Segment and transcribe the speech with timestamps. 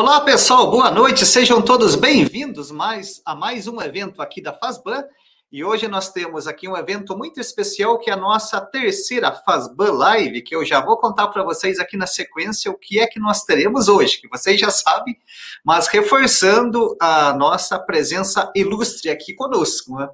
[0.00, 5.04] Olá, pessoal, boa noite, sejam todos bem-vindos mais, a mais um evento aqui da FASBAN.
[5.52, 9.92] E hoje nós temos aqui um evento muito especial, que é a nossa terceira FASBAN
[9.92, 13.20] Live, que eu já vou contar para vocês aqui na sequência o que é que
[13.20, 15.14] nós teremos hoje, que vocês já sabem,
[15.62, 19.96] mas reforçando a nossa presença ilustre aqui conosco.
[19.96, 20.08] Né?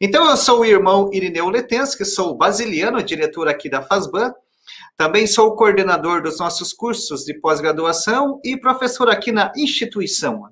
[0.00, 4.34] Então, eu sou o irmão Irineu Letens, que sou basiliano, diretor aqui da FASBAN,
[4.96, 10.48] também sou coordenador dos nossos cursos de pós-graduação e professor aqui na instituição.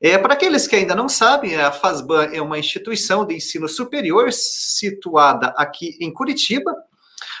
[0.00, 4.32] É, para aqueles que ainda não sabem, a FASBAN é uma instituição de ensino superior
[4.32, 6.74] situada aqui em Curitiba,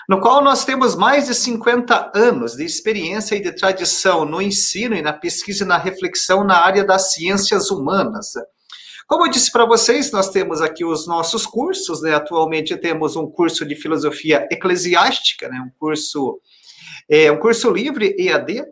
[0.08, 4.94] no qual nós temos mais de 50 anos de experiência e de tradição no ensino
[4.94, 8.32] e na pesquisa e na reflexão na área das ciências humanas.
[9.06, 12.12] Como eu disse para vocês, nós temos aqui os nossos cursos, né?
[12.12, 15.60] Atualmente temos um curso de filosofia eclesiástica, né?
[15.64, 16.40] Um curso,
[17.08, 18.64] é, um curso livre EAD.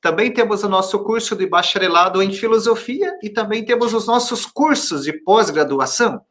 [0.00, 5.04] Também temos o nosso curso de bacharelado em filosofia e também temos os nossos cursos
[5.04, 6.22] de pós-graduação.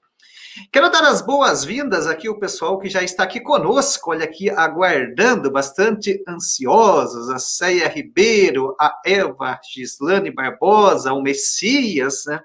[0.72, 5.52] Quero dar as boas-vindas aqui ao pessoal que já está aqui conosco, olha aqui, aguardando,
[5.52, 12.42] bastante ansiosos, a Ceia Ribeiro, a Eva Gislane Barbosa, o Messias, né?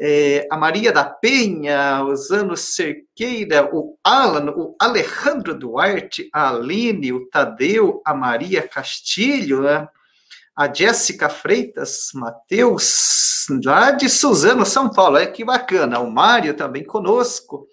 [0.00, 7.12] É, a Maria da Penha, o Zano Cerqueira, o Alan, o Alejandro Duarte, a Aline,
[7.12, 9.86] o Tadeu, a Maria Castilho, né?
[10.56, 16.84] a Jéssica Freitas, Matheus, lá de Suzano, São Paulo, é que bacana, o Mário também
[16.84, 17.66] conosco,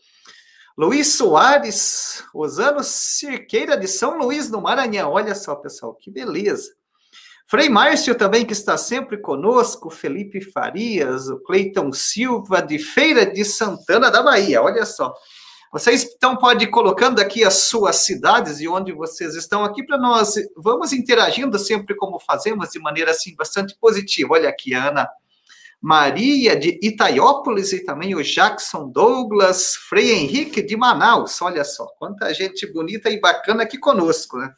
[0.78, 6.74] Luiz Soares, Osano Cerqueira de São Luís, no Maranhão, olha só, pessoal, que beleza.
[7.50, 13.44] Frei Márcio também, que está sempre conosco, Felipe Farias, o Cleiton Silva, de Feira de
[13.44, 15.12] Santana da Bahia, olha só.
[15.74, 19.98] Vocês então podem ir colocando aqui as suas cidades e onde vocês estão aqui para
[19.98, 20.36] nós.
[20.56, 24.34] Vamos interagindo sempre como fazemos, de maneira assim bastante positiva.
[24.34, 25.10] Olha aqui, Ana
[25.82, 31.42] Maria de Itaiópolis e também o Jackson Douglas, Frei Henrique de Manaus.
[31.42, 34.54] Olha só, quanta gente bonita e bacana aqui conosco, né?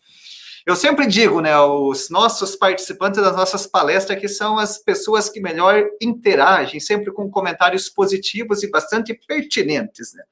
[0.66, 5.41] Eu sempre digo, né, os nossos participantes das nossas palestras que são as pessoas que
[5.41, 10.23] melhor interagem, sempre com comentários positivos e bastante pertinentes, né?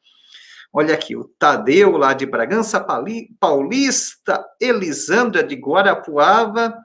[0.72, 2.86] Olha aqui, o Tadeu, lá de Bragança
[3.40, 6.76] Paulista, Elisandra de Guarapuava,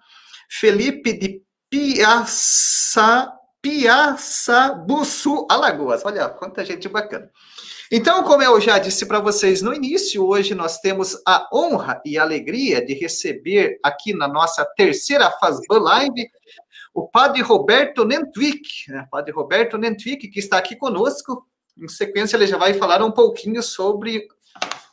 [0.48, 3.30] Felipe de Piaça,
[3.60, 6.02] Piaçabuçu, Alagoas.
[6.04, 7.30] Olha, quanta gente bacana.
[7.96, 12.18] Então, como eu já disse para vocês no início, hoje nós temos a honra e
[12.18, 16.28] alegria de receber aqui na nossa terceira FASBAN Live
[16.92, 19.06] o Padre Roberto Nentwick, né?
[19.08, 21.46] Padre Roberto Nentwick, que está aqui conosco.
[21.80, 24.26] Em sequência, ele já vai falar um pouquinho sobre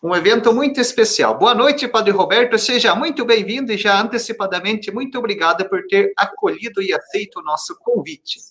[0.04, 1.40] um evento muito especial.
[1.40, 6.84] Boa noite, Padre Roberto, seja muito bem-vindo e já antecipadamente muito obrigada por ter acolhido
[6.84, 8.51] e aceito o nosso convite.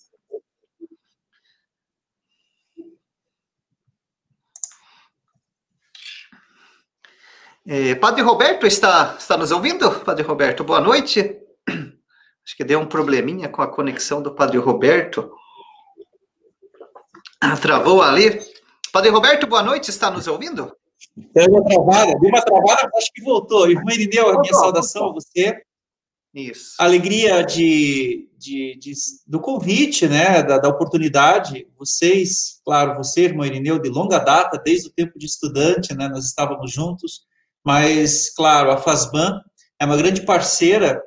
[7.65, 9.91] É, Padre Roberto está, está nos ouvindo?
[10.01, 11.37] Padre Roberto, boa noite.
[12.43, 15.31] Acho que deu um probleminha com a conexão do Padre Roberto.
[17.39, 18.39] Ah, travou ali.
[18.91, 20.75] Padre Roberto, boa noite, está nos ouvindo?
[21.15, 23.69] Deu uma travada, deu uma travada, acho que voltou.
[23.69, 25.61] Irmã Irineu, a minha saudação a você.
[26.33, 26.75] Isso.
[26.79, 28.93] Alegria de, de, de,
[29.27, 31.67] do convite, né, da, da, oportunidade.
[31.77, 36.25] Vocês, claro, você, irmão Irineu, de longa data, desde o tempo de estudante, né, nós
[36.25, 37.25] estávamos juntos.
[37.65, 39.39] Mas, claro, a FASBAN
[39.79, 41.01] é uma grande parceira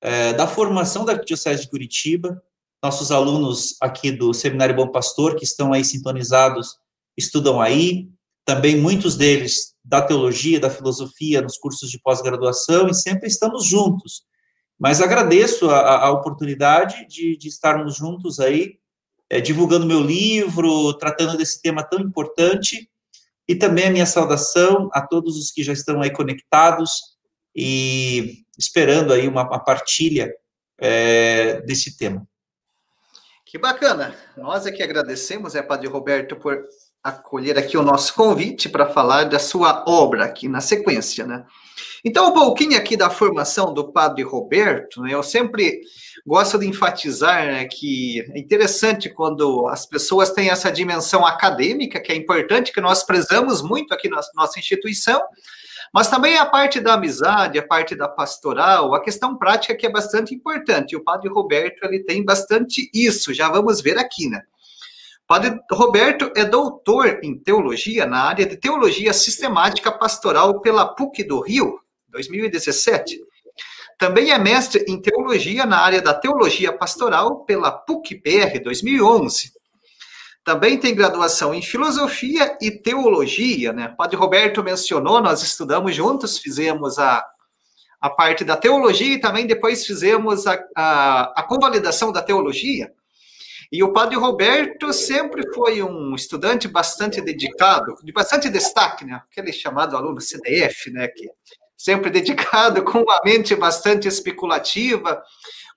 [0.00, 2.40] é, da formação da Arquidiocese de Curitiba.
[2.82, 6.76] Nossos alunos aqui do Seminário Bom Pastor, que estão aí sintonizados,
[7.16, 8.08] estudam aí.
[8.44, 14.22] Também muitos deles da teologia, da filosofia, nos cursos de pós-graduação, e sempre estamos juntos.
[14.78, 18.78] Mas agradeço a, a oportunidade de, de, estarmos juntos aí,
[19.28, 22.88] é, divulgando meu livro, tratando desse tema tão importante
[23.48, 26.90] e também a minha saudação a todos os que já estão aí conectados
[27.54, 30.32] e esperando aí uma, uma partilha
[30.78, 32.26] é, desse tema.
[33.44, 34.14] Que bacana.
[34.36, 36.64] Nós é que agradecemos, é, Padre Roberto, por
[37.02, 41.46] acolher aqui o nosso convite para falar da sua obra aqui na sequência, né?
[42.04, 45.14] Então, um pouquinho aqui da formação do Padre Roberto, né?
[45.14, 45.80] Eu sempre
[46.26, 52.10] gosto de enfatizar né, que é interessante quando as pessoas têm essa dimensão acadêmica, que
[52.10, 55.22] é importante, que nós prezamos muito aqui na nossa instituição,
[55.94, 59.90] mas também a parte da amizade, a parte da pastoral, a questão prática que é
[59.90, 60.92] bastante importante.
[60.92, 64.42] E o Padre Roberto, ele tem bastante isso, já vamos ver aqui, né?
[65.26, 71.40] Padre Roberto é doutor em teologia na área de teologia sistemática pastoral pela PUC do
[71.40, 71.80] Rio,
[72.16, 73.20] 2017
[73.98, 79.52] Também é mestre em teologia na área da teologia pastoral pela PUC-PR 2011.
[80.44, 83.88] Também tem graduação em filosofia e teologia, né?
[83.92, 87.24] O Padre Roberto mencionou, nós estudamos juntos, fizemos a,
[88.00, 92.92] a parte da teologia e também depois fizemos a, a, a convalidação da teologia.
[93.72, 99.20] E o Padre Roberto sempre foi um estudante bastante dedicado, de bastante destaque, né?
[99.28, 101.08] Aquele chamado aluno CDF, né?
[101.08, 101.28] Que
[101.86, 105.22] sempre dedicado, com uma mente bastante especulativa,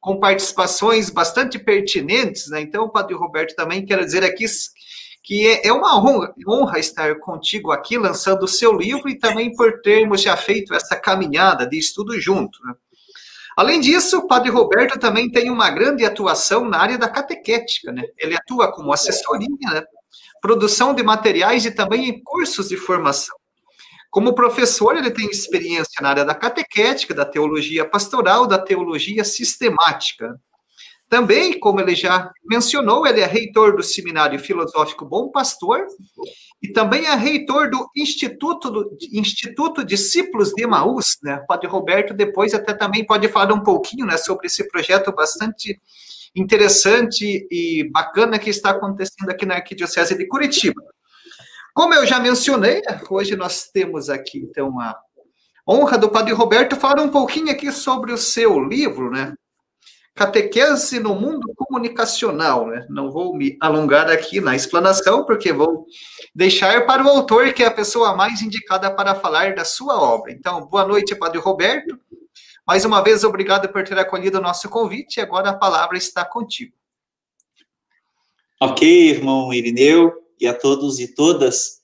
[0.01, 2.61] com participações bastante pertinentes, né?
[2.61, 4.45] Então, Padre Roberto também quero dizer aqui
[5.21, 9.53] que é, é uma honra, honra estar contigo aqui, lançando o seu livro e também
[9.55, 12.73] por termos já feito essa caminhada de estudo junto, né?
[13.55, 18.03] Além disso, o Padre Roberto também tem uma grande atuação na área da catequética, né?
[18.17, 19.83] Ele atua como assessoria, né?
[20.41, 23.38] produção de materiais e também em cursos de formação.
[24.09, 30.39] Como professor, ele tem experiência na área da catequética, da teologia pastoral, da teologia sistemática.
[31.07, 35.85] Também, como ele já mencionou, ele é reitor do Seminário Filosófico Bom Pastor
[36.61, 41.43] e também é reitor do Instituto, do Instituto Discípulos de Emaús, né?
[41.47, 45.81] Padre Roberto depois até também pode falar um pouquinho, né, sobre esse projeto bastante
[46.35, 50.79] interessante e bacana que está acontecendo aqui na Arquidiocese de Curitiba.
[51.79, 54.99] Como eu já mencionei, hoje nós temos aqui, então, a
[55.65, 59.33] honra do Padre Roberto falar um pouquinho aqui sobre o seu livro, né?
[60.13, 62.85] Catequese no Mundo Comunicacional, né?
[62.89, 65.85] Não vou me alongar aqui na explanação, porque vou
[66.35, 70.33] deixar para o autor, que é a pessoa mais indicada para falar da sua obra.
[70.33, 71.97] Então, boa noite, Padre Roberto.
[72.67, 75.21] Mais uma vez, obrigado por ter acolhido o nosso convite.
[75.21, 76.75] Agora a palavra está contigo.
[78.59, 81.79] Ok, irmão Irineu e a todos e todas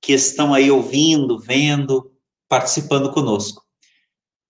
[0.00, 2.12] que estão aí ouvindo, vendo,
[2.48, 3.62] participando conosco.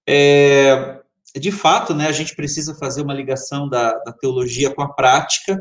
[0.06, 1.00] É,
[1.37, 5.58] de fato, né, a gente precisa fazer uma ligação da, da teologia com a prática,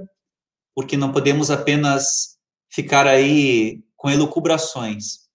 [0.76, 2.38] porque não podemos apenas
[2.70, 5.28] ficar aí com elucubrações.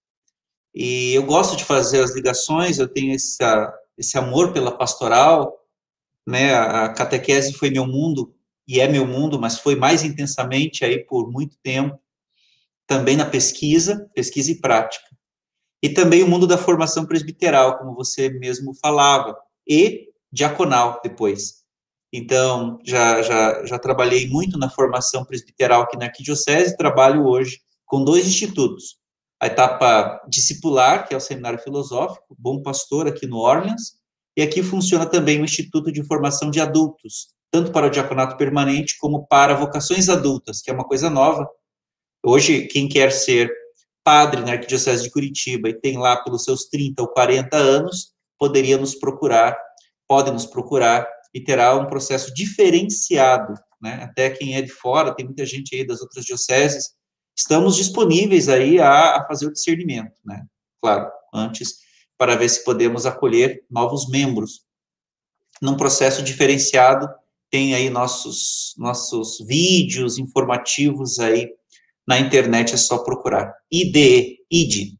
[0.73, 3.37] E eu gosto de fazer as ligações, eu tenho esse,
[3.97, 5.59] esse amor pela pastoral,
[6.25, 8.33] né, a catequese foi meu mundo,
[8.67, 11.99] e é meu mundo, mas foi mais intensamente aí por muito tempo,
[12.87, 15.05] também na pesquisa, pesquisa e prática.
[15.81, 19.37] E também o mundo da formação presbiteral, como você mesmo falava,
[19.67, 21.63] e diaconal depois.
[22.11, 28.03] Então, já, já, já trabalhei muito na formação presbiteral aqui na Arquidiocese, trabalho hoje com
[28.03, 28.97] dois institutos.
[29.41, 33.97] A etapa discipular, que é o Seminário Filosófico, Bom Pastor, aqui no Orleans,
[34.37, 38.97] e aqui funciona também o Instituto de Formação de Adultos, tanto para o diaconato permanente
[38.99, 41.47] como para vocações adultas, que é uma coisa nova,
[42.25, 43.51] Hoje, quem quer ser
[44.01, 48.77] padre na Arquidiocese de Curitiba e tem lá pelos seus 30 ou 40 anos, poderia
[48.77, 49.57] nos procurar,
[50.07, 54.03] pode nos procurar e terá um processo diferenciado, né?
[54.03, 56.91] Até quem é de fora, tem muita gente aí das outras dioceses,
[57.35, 60.45] estamos disponíveis aí a, a fazer o discernimento, né?
[60.81, 61.75] Claro, antes,
[62.17, 64.61] para ver se podemos acolher novos membros.
[65.61, 67.09] Num processo diferenciado,
[67.49, 71.49] tem aí nossos, nossos vídeos informativos aí
[72.07, 73.53] na internet é só procurar.
[73.71, 74.95] IDE, ID.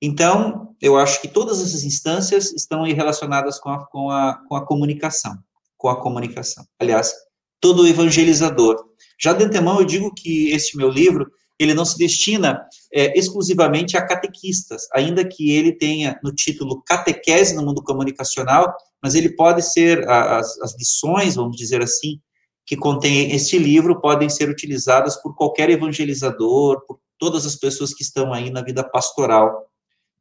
[0.00, 4.56] Então, eu acho que todas essas instâncias estão aí relacionadas com a, com a, com
[4.56, 5.36] a comunicação.
[5.76, 6.64] Com a comunicação.
[6.78, 7.12] Aliás,
[7.60, 8.76] todo evangelizador.
[9.18, 12.60] Já de antemão, eu digo que este meu livro, ele não se destina
[12.92, 19.14] é, exclusivamente a catequistas, ainda que ele tenha no título Catequese no Mundo Comunicacional, mas
[19.14, 22.18] ele pode ser, as, as lições, vamos dizer assim,
[22.66, 28.02] que contém este livro podem ser utilizadas por qualquer evangelizador, por todas as pessoas que
[28.02, 29.66] estão aí na vida pastoral,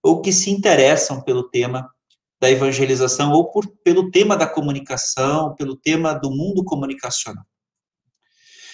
[0.01, 1.89] ou que se interessam pelo tema
[2.41, 7.45] da evangelização, ou por, pelo tema da comunicação, pelo tema do mundo comunicacional.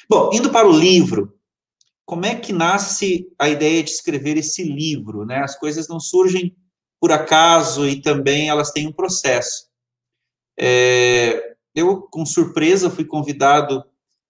[0.10, 1.40] Bom, indo para o livro,
[2.04, 5.24] como é que nasce a ideia de escrever esse livro?
[5.24, 5.38] Né?
[5.44, 6.56] As coisas não surgem
[7.00, 9.68] por acaso e também elas têm um processo.
[10.60, 13.84] É, eu, com surpresa, fui convidado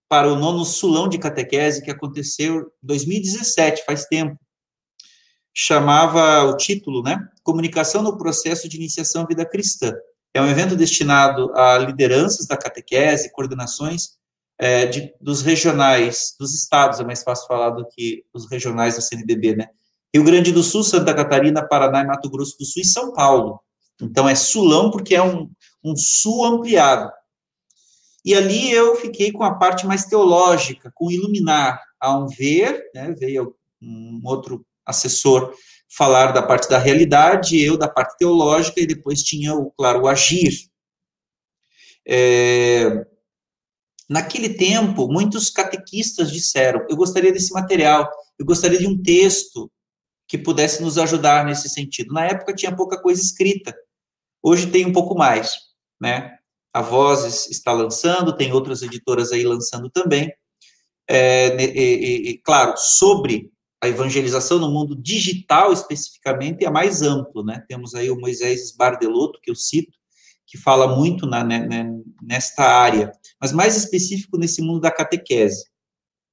[0.07, 4.37] para o nono Sulão de Catequese, que aconteceu em 2017, faz tempo.
[5.53, 7.19] Chamava o título, né?
[7.43, 9.93] Comunicação no processo de iniciação à vida cristã.
[10.33, 14.19] É um evento destinado a lideranças da catequese, coordenações
[14.59, 19.01] é, de, dos regionais, dos estados, é mais fácil falar do que os regionais da
[19.01, 19.69] CNBB, né?
[20.13, 23.59] Rio Grande do Sul, Santa Catarina, Paraná, Mato Grosso do Sul e São Paulo.
[24.01, 25.49] Então, é Sulão porque é um,
[25.83, 27.11] um sul ampliado.
[28.23, 33.13] E ali eu fiquei com a parte mais teológica, com iluminar, a um ver, né,
[33.17, 35.53] veio um outro assessor
[35.89, 40.07] falar da parte da realidade, eu da parte teológica, e depois tinha, o, claro, o
[40.07, 40.53] agir.
[42.07, 43.05] É,
[44.07, 49.71] naquele tempo, muitos catequistas disseram: Eu gostaria desse material, eu gostaria de um texto
[50.27, 52.13] que pudesse nos ajudar nesse sentido.
[52.13, 53.75] Na época tinha pouca coisa escrita,
[54.43, 55.55] hoje tem um pouco mais,
[55.99, 56.38] né?
[56.73, 60.31] A Vozes está lançando, tem outras editoras aí lançando também.
[61.09, 67.63] É, e, e, claro, sobre a evangelização no mundo digital especificamente é mais amplo, né?
[67.67, 69.97] Temos aí o Moisés Bardelotto, que eu cito,
[70.45, 71.85] que fala muito na, né, né,
[72.21, 75.65] nesta área, mas mais específico nesse mundo da catequese.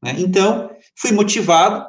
[0.03, 0.17] Né?
[0.19, 1.87] Então, fui motivado,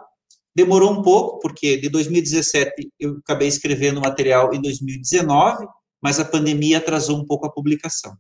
[0.55, 5.65] demorou um pouco, porque de 2017 eu acabei escrevendo material em 2019,
[6.01, 8.15] mas a pandemia atrasou um pouco a publicação.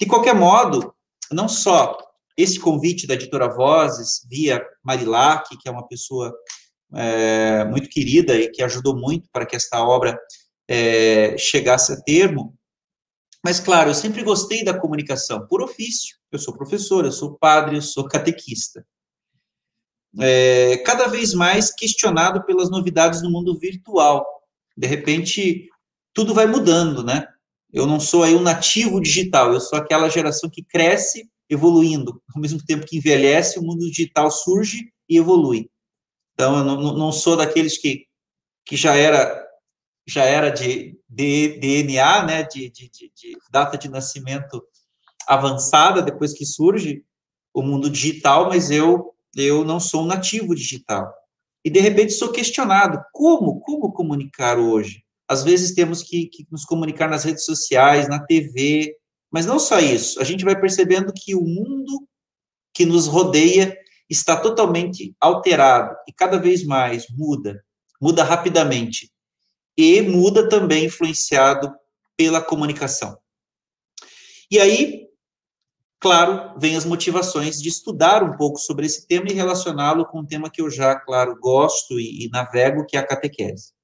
[0.00, 0.94] De qualquer modo,
[1.32, 1.96] não só
[2.36, 6.34] esse convite da editora Vozes, via Marilac, que é uma pessoa
[6.94, 10.18] é, muito querida e que ajudou muito para que esta obra
[10.68, 12.54] é, chegasse a termo.
[13.42, 16.16] Mas, claro, eu sempre gostei da comunicação, por ofício.
[16.30, 18.86] Eu sou professor, eu sou padre, eu sou catequista.
[20.18, 24.26] É, cada vez mais questionado pelas novidades no mundo virtual.
[24.76, 25.68] De repente,
[26.12, 27.26] tudo vai mudando, né?
[27.72, 32.22] Eu não sou aí um nativo digital, eu sou aquela geração que cresce evoluindo.
[32.34, 35.70] Ao mesmo tempo que envelhece, o mundo digital surge e evolui.
[36.34, 38.06] Então, eu não, não sou daqueles que,
[38.64, 39.44] que já era
[40.08, 44.62] já era de, de DNA, né, de, de, de, data de nascimento
[45.26, 47.04] avançada, depois que surge
[47.52, 51.12] o mundo digital, mas eu eu não sou um nativo digital.
[51.64, 55.02] E de repente sou questionado: como como comunicar hoje?
[55.28, 58.94] Às vezes temos que, que nos comunicar nas redes sociais, na TV,
[59.30, 62.06] mas não só isso, a gente vai percebendo que o mundo
[62.72, 63.76] que nos rodeia
[64.08, 67.64] está totalmente alterado e cada vez mais muda,
[68.00, 69.10] muda rapidamente
[69.76, 71.72] e muda também influenciado
[72.16, 73.18] pela comunicação.
[74.50, 75.06] E aí,
[76.00, 80.26] claro, vem as motivações de estudar um pouco sobre esse tema e relacioná-lo com um
[80.26, 83.75] tema que eu já, claro, gosto e, e navego, que é a catequese.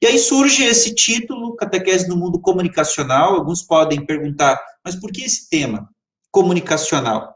[0.00, 3.34] E aí surge esse título, Catequese no Mundo Comunicacional.
[3.34, 5.88] Alguns podem perguntar, mas por que esse tema
[6.30, 7.34] comunicacional?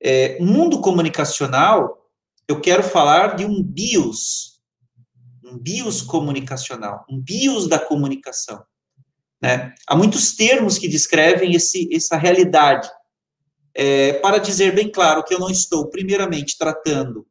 [0.00, 2.08] É, mundo comunicacional,
[2.46, 4.60] eu quero falar de um BIOS,
[5.44, 8.62] um BIOS comunicacional, um BIOS da comunicação.
[9.40, 9.74] Né?
[9.86, 12.88] Há muitos termos que descrevem esse, essa realidade.
[13.74, 17.26] É, para dizer bem claro que eu não estou, primeiramente, tratando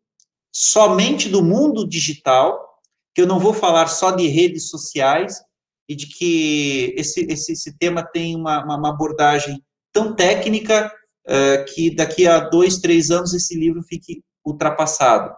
[0.51, 2.70] somente do mundo digital,
[3.13, 5.41] que eu não vou falar só de redes sociais
[5.87, 10.91] e de que esse, esse, esse tema tem uma, uma, abordagem tão técnica
[11.27, 15.35] uh, que daqui a dois, três anos esse livro fique ultrapassado.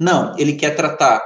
[0.00, 1.22] Não, ele quer tratar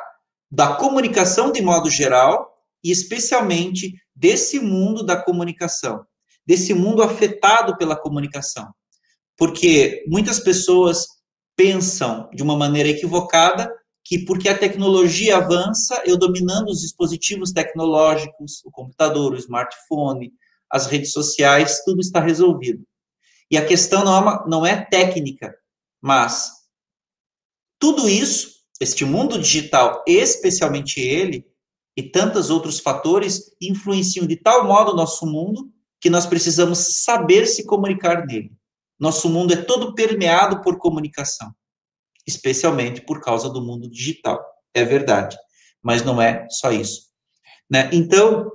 [0.51, 6.05] da comunicação de modo geral e especialmente desse mundo da comunicação,
[6.45, 8.73] desse mundo afetado pela comunicação.
[9.37, 11.07] Porque muitas pessoas
[11.57, 13.73] pensam de uma maneira equivocada
[14.07, 20.33] que porque a tecnologia avança, eu dominando os dispositivos tecnológicos, o computador, o smartphone,
[20.71, 22.87] as redes sociais, tudo está resolvido.
[23.51, 25.53] E a questão não é, uma, não é técnica,
[26.01, 26.53] mas
[27.81, 31.45] tudo isso, este mundo digital, especialmente ele,
[31.97, 35.69] e tantos outros fatores, influenciam de tal modo o nosso mundo
[36.01, 38.53] que nós precisamos saber se comunicar nele.
[39.01, 41.53] Nosso mundo é todo permeado por comunicação
[42.27, 44.45] especialmente por causa do mundo digital.
[44.75, 45.37] É verdade,
[45.83, 47.07] mas não é só isso.
[47.71, 47.89] Né?
[47.93, 48.51] Então,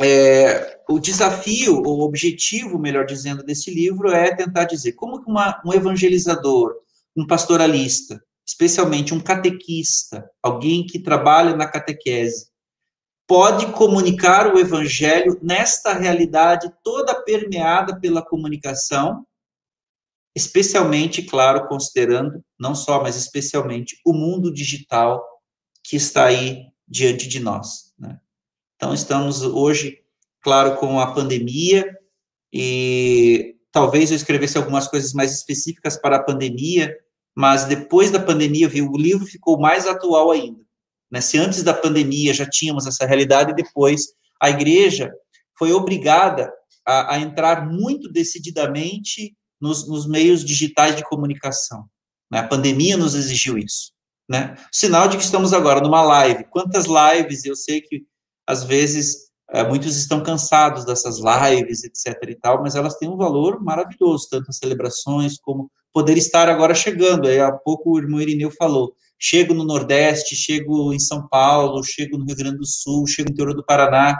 [0.00, 5.60] é, o desafio, o objetivo, melhor dizendo, desse livro é tentar dizer como que uma,
[5.64, 6.74] um evangelizador,
[7.16, 12.48] um pastoralista, especialmente um catequista, alguém que trabalha na catequese,
[13.26, 19.24] pode comunicar o evangelho nesta realidade toda permeada pela comunicação
[20.34, 25.24] especialmente, claro, considerando não só, mas especialmente o mundo digital
[25.82, 27.92] que está aí diante de nós.
[27.98, 28.18] Né?
[28.76, 30.02] Então, estamos hoje,
[30.40, 31.96] claro, com a pandemia
[32.52, 36.96] e talvez eu escrevesse algumas coisas mais específicas para a pandemia,
[37.34, 40.60] mas depois da pandemia, viu, o livro ficou mais atual ainda.
[41.10, 41.20] Né?
[41.20, 44.08] Se antes da pandemia já tínhamos essa realidade, depois
[44.40, 45.12] a igreja
[45.56, 46.52] foi obrigada
[46.84, 51.86] a, a entrar muito decididamente nos, nos meios digitais de comunicação.
[52.30, 52.40] Né?
[52.40, 53.92] A pandemia nos exigiu isso.
[54.28, 54.56] Né?
[54.72, 56.44] Sinal de que estamos agora numa live.
[56.44, 57.44] Quantas lives?
[57.44, 58.04] Eu sei que
[58.46, 62.16] às vezes é, muitos estão cansados dessas lives, etc.
[62.28, 66.74] e tal, mas elas têm um valor maravilhoso, tanto as celebrações como poder estar agora
[66.74, 67.28] chegando.
[67.28, 72.18] Aí há pouco o irmão Irineu falou: chego no Nordeste, chego em São Paulo, chego
[72.18, 74.18] no Rio Grande do Sul, chego no interior do Paraná.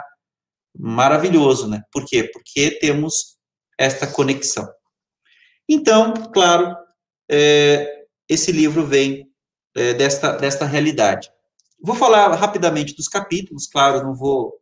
[0.77, 1.81] maravilhoso, né?
[1.91, 2.29] Por quê?
[2.31, 3.35] Porque temos
[3.77, 4.67] esta conexão.
[5.67, 6.75] Então, claro,
[7.29, 9.29] é, esse livro vem
[9.75, 11.29] é, desta, desta realidade.
[11.81, 14.53] Vou falar rapidamente dos capítulos, claro, não vou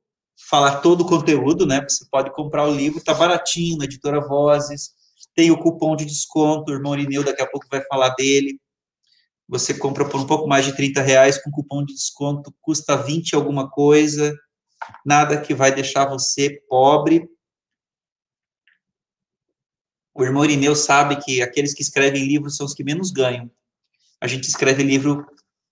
[0.49, 1.85] falar todo o conteúdo, né?
[1.87, 4.91] Você pode comprar o livro, tá baratinho na editora Vozes,
[5.35, 8.59] tem o cupom de desconto, o irmão Irineu daqui a pouco vai falar dele.
[9.47, 13.35] Você compra por um pouco mais de 30 reais com cupom de desconto, custa 20
[13.35, 14.33] alguma coisa,
[15.05, 17.27] nada que vai deixar você pobre.
[20.13, 23.49] O irmão Irineu sabe que aqueles que escrevem livros são os que menos ganham.
[24.21, 25.25] A gente escreve livro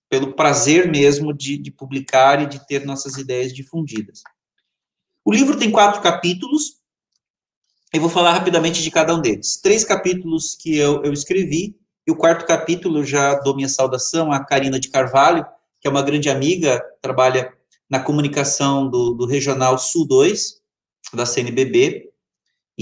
[0.10, 4.24] pelo prazer mesmo de, de publicar e de ter nossas ideias difundidas.
[5.24, 6.81] O livro tem quatro capítulos,
[7.93, 9.57] eu vou falar rapidamente de cada um deles.
[9.62, 14.43] Três capítulos que eu, eu escrevi, e o quarto capítulo já dou minha saudação a
[14.43, 15.45] Karina de Carvalho,
[15.79, 17.53] que é uma grande amiga, trabalha
[17.89, 20.62] na comunicação do, do Regional Sul 2,
[21.13, 22.11] da CNBB,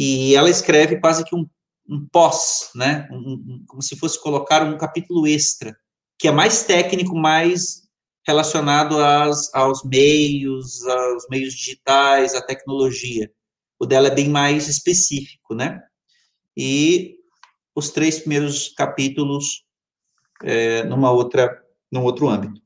[0.01, 1.46] e ela escreve quase que um,
[1.86, 5.75] um pós, né, um, um, como se fosse colocar um capítulo extra,
[6.18, 7.82] que é mais técnico, mais
[8.25, 13.29] relacionado às, aos meios, aos meios digitais, à tecnologia.
[13.77, 15.82] O dela é bem mais específico, né?
[16.56, 17.18] E
[17.75, 19.65] os três primeiros capítulos
[20.44, 22.62] é, numa outra, num outro âmbito.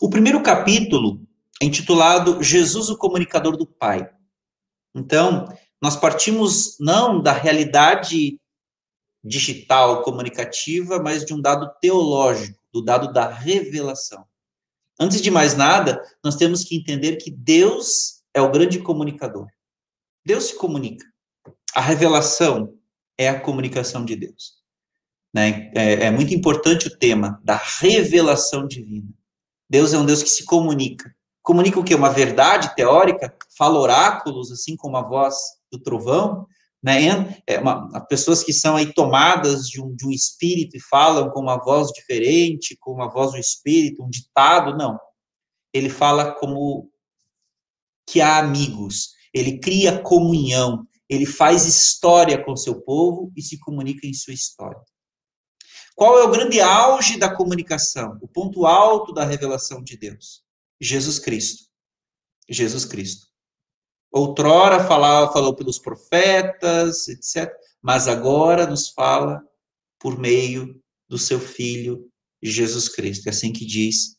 [0.00, 1.26] O primeiro capítulo
[1.60, 4.08] é intitulado Jesus, o comunicador do Pai.
[4.96, 5.46] Então,
[5.80, 8.40] nós partimos não da realidade
[9.22, 14.24] digital comunicativa, mas de um dado teológico, do dado da revelação.
[14.98, 19.46] Antes de mais nada, nós temos que entender que Deus é o grande comunicador.
[20.24, 21.04] Deus se comunica.
[21.74, 22.74] A revelação
[23.18, 24.56] é a comunicação de Deus.
[25.34, 25.70] Né?
[25.74, 29.08] É, é muito importante o tema da revelação divina.
[29.68, 31.14] Deus é um Deus que se comunica.
[31.46, 31.94] Comunica o quê?
[31.94, 33.32] Uma verdade teórica?
[33.56, 35.36] Fala oráculos, assim como a voz
[35.70, 36.44] do trovão?
[36.82, 37.40] Né?
[37.46, 41.38] É uma, pessoas que são aí tomadas de um, de um espírito e falam com
[41.38, 44.98] uma voz diferente, com uma voz do espírito, um ditado, não.
[45.72, 46.90] Ele fala como
[48.04, 54.04] que há amigos, ele cria comunhão, ele faz história com seu povo e se comunica
[54.04, 54.82] em sua história.
[55.94, 58.18] Qual é o grande auge da comunicação?
[58.20, 60.45] O ponto alto da revelação de Deus?
[60.80, 61.64] Jesus Cristo.
[62.48, 63.26] Jesus Cristo.
[64.12, 67.52] Outrora falava, falou pelos profetas, etc.
[67.82, 69.42] Mas agora nos fala
[69.98, 72.10] por meio do seu Filho
[72.42, 73.26] Jesus Cristo.
[73.26, 74.16] É assim que diz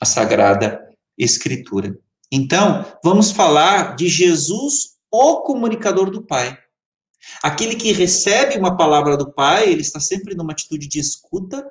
[0.00, 0.80] a Sagrada
[1.16, 1.98] Escritura.
[2.30, 6.58] Então, vamos falar de Jesus, o comunicador do Pai.
[7.42, 11.64] Aquele que recebe uma palavra do Pai, ele está sempre numa atitude de escuta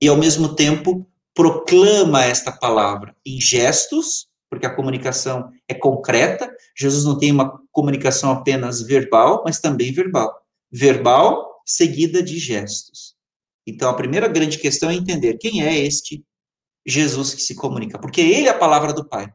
[0.00, 6.52] e, ao mesmo tempo, proclama esta palavra em gestos, porque a comunicação é concreta.
[6.76, 10.34] Jesus não tem uma comunicação apenas verbal, mas também verbal.
[10.70, 13.14] Verbal seguida de gestos.
[13.66, 16.24] Então, a primeira grande questão é entender quem é este
[16.86, 19.32] Jesus que se comunica, porque ele é a palavra do Pai,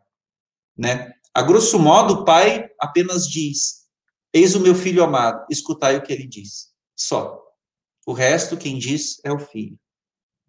[0.76, 1.14] né?
[1.34, 3.86] A grosso modo, o Pai apenas diz:
[4.34, 6.74] Eis o meu filho amado, escutai o que ele diz.
[6.96, 7.42] Só.
[8.06, 9.80] O resto, quem diz, é o filho.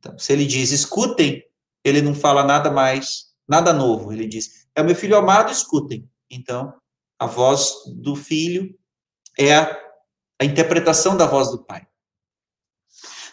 [0.06, 1.42] Então, se ele diz, escutem,
[1.84, 4.12] ele não fala nada mais, nada novo.
[4.12, 6.08] Ele diz, é o meu filho amado, escutem.
[6.30, 6.72] Então,
[7.18, 8.72] a voz do filho
[9.36, 9.78] é a,
[10.40, 11.86] a interpretação da voz do pai.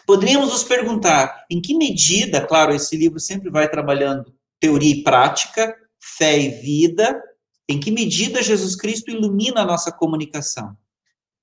[0.04, 5.74] Poderíamos nos perguntar em que medida, claro, esse livro sempre vai trabalhando teoria e prática,
[6.00, 7.22] fé e vida,
[7.68, 10.76] em que medida Jesus Cristo ilumina a nossa comunicação?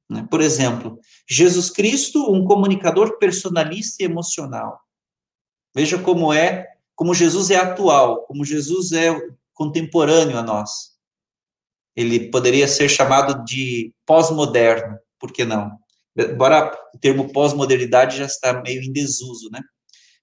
[0.10, 0.28] Né?
[0.30, 4.81] Por exemplo, Jesus Cristo, um comunicador personalista e emocional.
[5.74, 9.16] Veja como é, como Jesus é atual, como Jesus é
[9.54, 10.92] contemporâneo a nós.
[11.96, 15.72] Ele poderia ser chamado de pós-moderno, por que não?
[16.18, 19.62] Embora o termo pós-modernidade já está meio em desuso, né?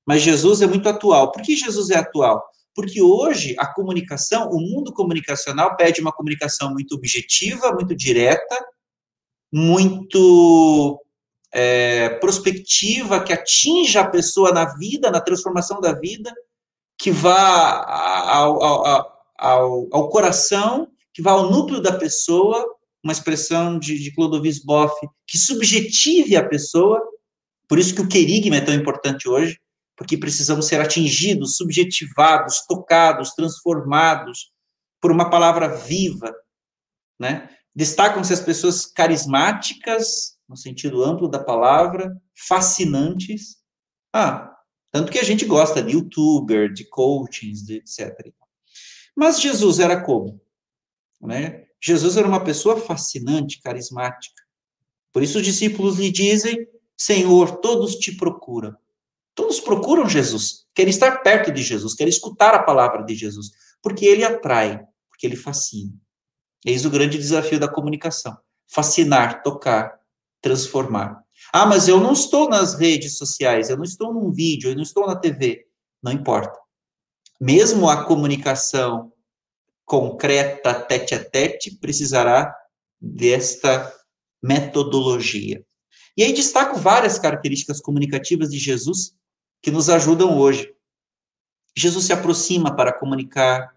[0.07, 1.33] Mas Jesus é muito atual.
[1.33, 2.43] Por que Jesus é atual?
[2.75, 8.65] Porque hoje a comunicação, o mundo comunicacional pede uma comunicação muito objetiva, muito direta,
[9.53, 11.01] muito
[11.53, 16.33] é, prospectiva, que atinja a pessoa na vida, na transformação da vida,
[16.99, 17.85] que vá
[18.29, 22.65] ao, ao, ao, ao coração, que vá ao núcleo da pessoa,
[23.03, 24.95] uma expressão de, de Clodovis Boff,
[25.27, 27.01] que subjetive a pessoa,
[27.69, 29.59] por isso que o querigma é tão importante hoje,
[29.97, 34.51] porque precisamos ser atingidos, subjetivados, tocados, transformados
[35.01, 36.33] por uma palavra viva,
[37.19, 37.51] né?
[37.75, 43.59] Destacam-se as pessoas carismáticas, no sentido amplo da palavra, fascinantes.
[44.13, 44.57] Ah,
[44.91, 48.33] tanto que a gente gosta de youtuber, de coachings, de etc.
[49.15, 50.41] Mas Jesus era como?
[51.21, 51.67] Né?
[51.81, 54.43] Jesus era uma pessoa fascinante, carismática.
[55.13, 58.77] Por isso os discípulos lhe dizem: Senhor, todos te procuram.
[59.35, 64.05] Todos procuram Jesus, querem estar perto de Jesus, querem escutar a palavra de Jesus, porque
[64.05, 65.93] ele atrai, porque ele fascina.
[66.65, 69.98] Eis o grande desafio da comunicação: fascinar, tocar,
[70.41, 71.23] transformar.
[71.53, 74.83] Ah, mas eu não estou nas redes sociais, eu não estou num vídeo, eu não
[74.83, 75.67] estou na TV.
[76.03, 76.59] Não importa.
[77.41, 79.13] Mesmo a comunicação
[79.85, 82.55] concreta, tete a tete, precisará
[83.01, 83.93] desta
[84.43, 85.65] metodologia.
[86.17, 89.15] E aí destaco várias características comunicativas de Jesus
[89.63, 90.73] que nos ajudam hoje.
[91.77, 93.73] Jesus se aproxima para comunicar,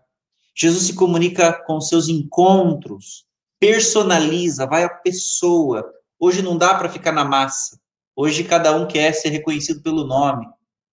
[0.56, 3.26] Jesus se comunica com seus encontros,
[3.60, 5.94] personaliza, vai à pessoa.
[6.24, 7.82] Hoje não dá para ficar na massa.
[8.16, 10.46] Hoje cada um quer ser reconhecido pelo nome.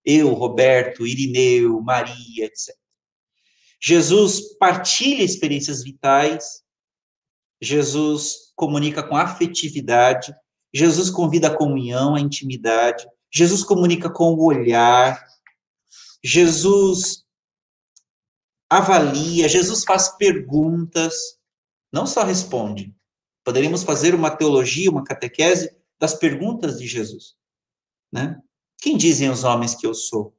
[0.03, 2.75] Eu, Roberto, Irineu, Maria, etc.
[3.79, 6.63] Jesus partilha experiências vitais,
[7.61, 10.35] Jesus comunica com afetividade,
[10.73, 15.23] Jesus convida a comunhão, a intimidade, Jesus comunica com o olhar,
[16.25, 17.23] Jesus
[18.71, 21.15] avalia, Jesus faz perguntas,
[21.93, 22.98] não só responde.
[23.49, 27.35] Poderíamos fazer uma teologia, uma catequese das perguntas de Jesus,
[28.13, 28.39] né?
[28.77, 30.37] Quem dizem os homens que eu sou?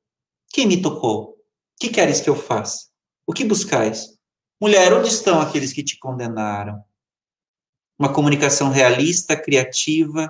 [0.50, 1.36] Quem me tocou?
[1.80, 2.90] Que queres que eu faça?
[3.26, 4.16] O que buscais?
[4.62, 6.84] Mulher, onde estão aqueles que te condenaram?
[7.98, 10.30] Uma comunicação realista, criativa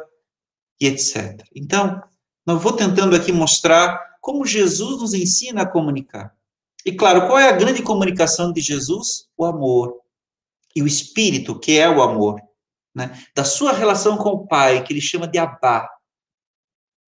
[0.79, 1.45] e etc.
[1.53, 2.01] Então,
[2.47, 6.33] eu vou tentando aqui mostrar como Jesus nos ensina a comunicar.
[6.85, 9.27] E claro, qual é a grande comunicação de Jesus?
[9.35, 9.99] O amor.
[10.73, 12.39] E o Espírito, que é o amor.
[12.93, 13.17] Né?
[13.35, 15.89] Da sua relação com o Pai, que ele chama de Abá.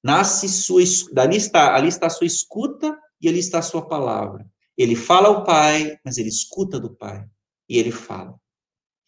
[0.04, 0.82] Nasce sua.
[1.12, 4.46] Dali está, ali está a sua escuta e ali está a sua palavra.
[4.78, 7.26] Ele fala ao Pai, mas ele escuta do Pai.
[7.70, 8.36] E ele fala.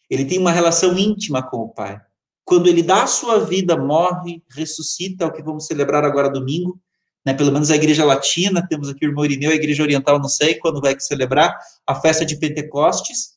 [0.08, 2.00] Ele tem uma relação íntima com o Pai.
[2.44, 6.78] Quando ele dá a sua vida, morre, ressuscita, é o que vamos celebrar agora domingo,
[7.24, 10.28] né, pelo menos a igreja latina, temos aqui o irmão Irineu, a igreja oriental, não
[10.28, 11.56] sei quando vai celebrar,
[11.86, 13.33] a festa de Pentecostes,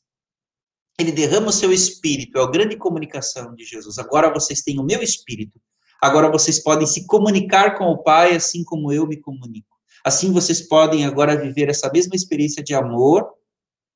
[0.98, 3.98] ele derrama o seu espírito, é a grande comunicação de Jesus.
[3.98, 5.60] Agora vocês têm o meu espírito,
[6.02, 9.78] agora vocês podem se comunicar com o Pai assim como eu me comunico.
[10.04, 13.28] Assim vocês podem agora viver essa mesma experiência de amor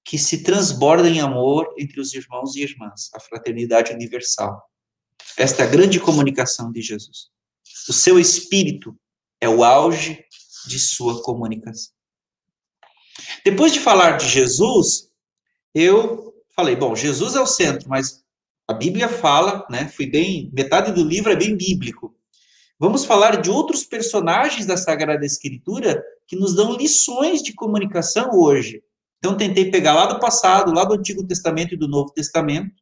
[0.05, 4.63] que se transborda em amor entre os irmãos e irmãs, a fraternidade universal.
[5.37, 7.31] Esta é a grande comunicação de Jesus.
[7.89, 8.97] O seu espírito
[9.41, 10.25] é o auge
[10.67, 11.93] de sua comunicação.
[13.45, 15.09] Depois de falar de Jesus,
[15.75, 18.23] eu falei, bom, Jesus é o centro, mas
[18.69, 19.89] a Bíblia fala, né?
[19.89, 22.15] Fui bem, metade do livro é bem bíblico.
[22.79, 28.83] Vamos falar de outros personagens da Sagrada Escritura que nos dão lições de comunicação hoje.
[29.19, 32.75] Então tentei pegar lá do passado, lá do Antigo Testamento e do Novo Testamento.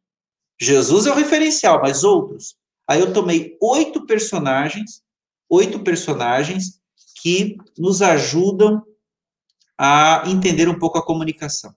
[0.59, 2.55] Jesus é o referencial, mas outros.
[2.87, 5.03] Aí eu tomei oito personagens
[5.51, 6.79] oito personagens
[7.21, 8.81] que nos ajudam
[9.77, 11.75] a entender um pouco a comunicação.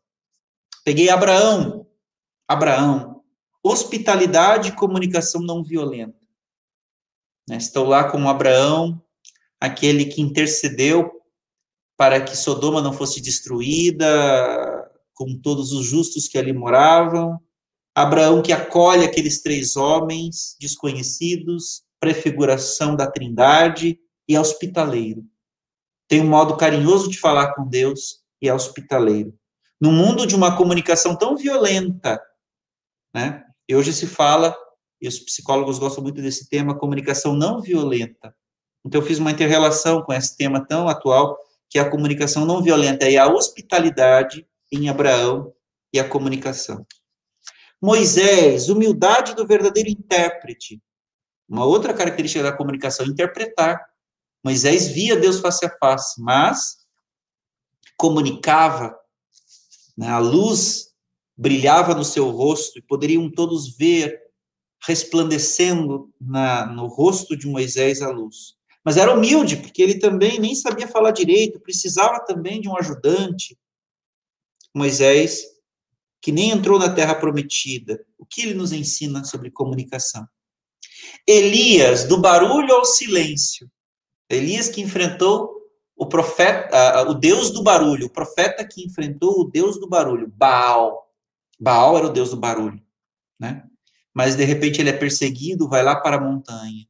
[0.84, 1.86] Peguei Abraão.
[2.46, 3.22] Abraão.
[3.62, 6.18] Hospitalidade e comunicação não violenta.
[7.48, 9.02] Né, estou lá com Abraão,
[9.58, 11.10] aquele que intercedeu
[11.96, 14.06] para que Sodoma não fosse destruída,
[15.14, 17.40] com todos os justos que ali moravam.
[17.94, 25.24] Abraão que acolhe aqueles três homens desconhecidos, prefiguração da Trindade e é hospitaleiro.
[26.08, 29.32] Tem um modo carinhoso de falar com Deus e é hospitaleiro.
[29.84, 32.18] No mundo de uma comunicação tão violenta,
[33.14, 33.44] né?
[33.68, 34.56] E hoje se fala,
[34.98, 38.34] e os psicólogos gostam muito desse tema, comunicação não violenta.
[38.82, 42.62] Então eu fiz uma interrelação com esse tema tão atual, que é a comunicação não
[42.62, 45.52] violenta e a hospitalidade em Abraão
[45.92, 46.86] e a comunicação.
[47.78, 50.82] Moisés, humildade do verdadeiro intérprete.
[51.46, 53.84] Uma outra característica da comunicação, interpretar.
[54.42, 56.78] Moisés via Deus face a face, mas
[57.98, 58.98] comunicava,
[59.96, 60.08] né?
[60.08, 60.92] a luz
[61.36, 64.20] brilhava no seu rosto e poderiam todos ver
[64.86, 68.54] resplandecendo na, no rosto de Moisés a luz.
[68.84, 73.58] Mas era humilde, porque ele também nem sabia falar direito, precisava também de um ajudante.
[74.74, 75.42] Moisés,
[76.20, 80.26] que nem entrou na terra prometida, o que ele nos ensina sobre comunicação?
[81.26, 83.70] Elias, do barulho ao silêncio.
[84.28, 85.53] Elias que enfrentou
[85.96, 91.10] o profeta, o Deus do barulho, o profeta que enfrentou o Deus do barulho, Baal.
[91.58, 92.82] Baal era o Deus do barulho,
[93.38, 93.64] né?
[94.12, 96.86] Mas de repente ele é perseguido, vai lá para a montanha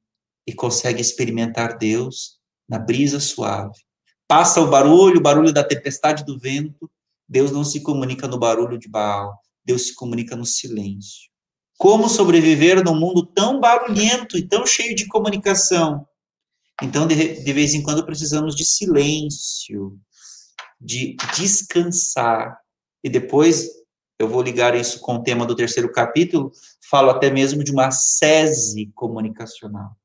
[0.47, 2.39] e consegue experimentar Deus
[2.69, 3.79] na brisa suave.
[4.27, 6.91] Passa o barulho, o barulho da tempestade do vento,
[7.29, 9.39] Deus não se comunica no barulho de Baal.
[9.65, 11.31] Deus se comunica no silêncio.
[11.79, 16.07] Como sobreviver num mundo tão barulhento e tão cheio de comunicação?
[16.83, 19.99] Então, de, de vez em quando, precisamos de silêncio,
[20.81, 22.59] de descansar.
[23.03, 23.69] E depois,
[24.19, 26.51] eu vou ligar isso com o tema do terceiro capítulo,
[26.89, 29.97] falo até mesmo de uma sese comunicacional.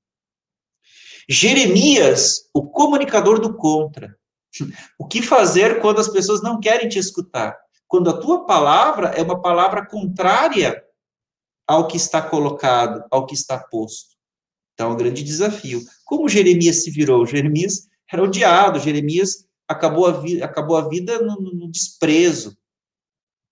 [1.27, 4.17] Jeremias, o comunicador do contra.
[4.97, 7.55] O que fazer quando as pessoas não querem te escutar?
[7.87, 10.83] Quando a tua palavra é uma palavra contrária
[11.67, 14.18] ao que está colocado, ao que está posto.
[14.79, 15.83] Então, é um grande desafio.
[16.05, 17.25] Como Jeremias se virou?
[17.25, 22.57] Jeremias era odiado, Jeremias acabou a, vi acabou a vida no, no desprezo,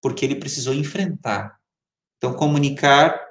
[0.02, 1.60] porque ele precisou enfrentar.
[2.16, 3.22] Então, comunicar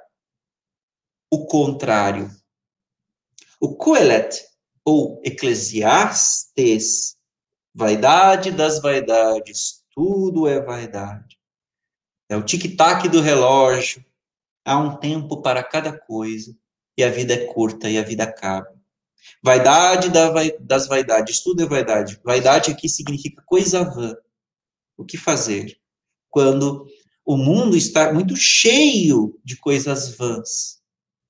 [1.33, 2.29] o contrário.
[3.59, 4.45] O Coelet,
[4.85, 7.17] ou Eclesiastes,
[7.73, 11.39] vaidade das vaidades, tudo é vaidade.
[12.29, 14.05] É o tic-tac do relógio,
[14.63, 16.55] há um tempo para cada coisa,
[16.97, 18.67] e a vida é curta e a vida acaba.
[19.43, 20.09] Vaidade
[20.59, 22.19] das vaidades, tudo é vaidade.
[22.23, 24.15] Vaidade aqui significa coisa vã.
[24.97, 25.77] O que fazer?
[26.29, 26.87] Quando
[27.25, 30.79] o mundo está muito cheio de coisas vãs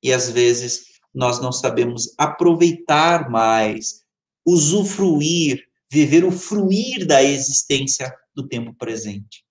[0.02, 4.04] e às vezes nós não sabemos aproveitar mais,
[4.46, 9.44] usufruir, viver o fruir da existência do tempo presente.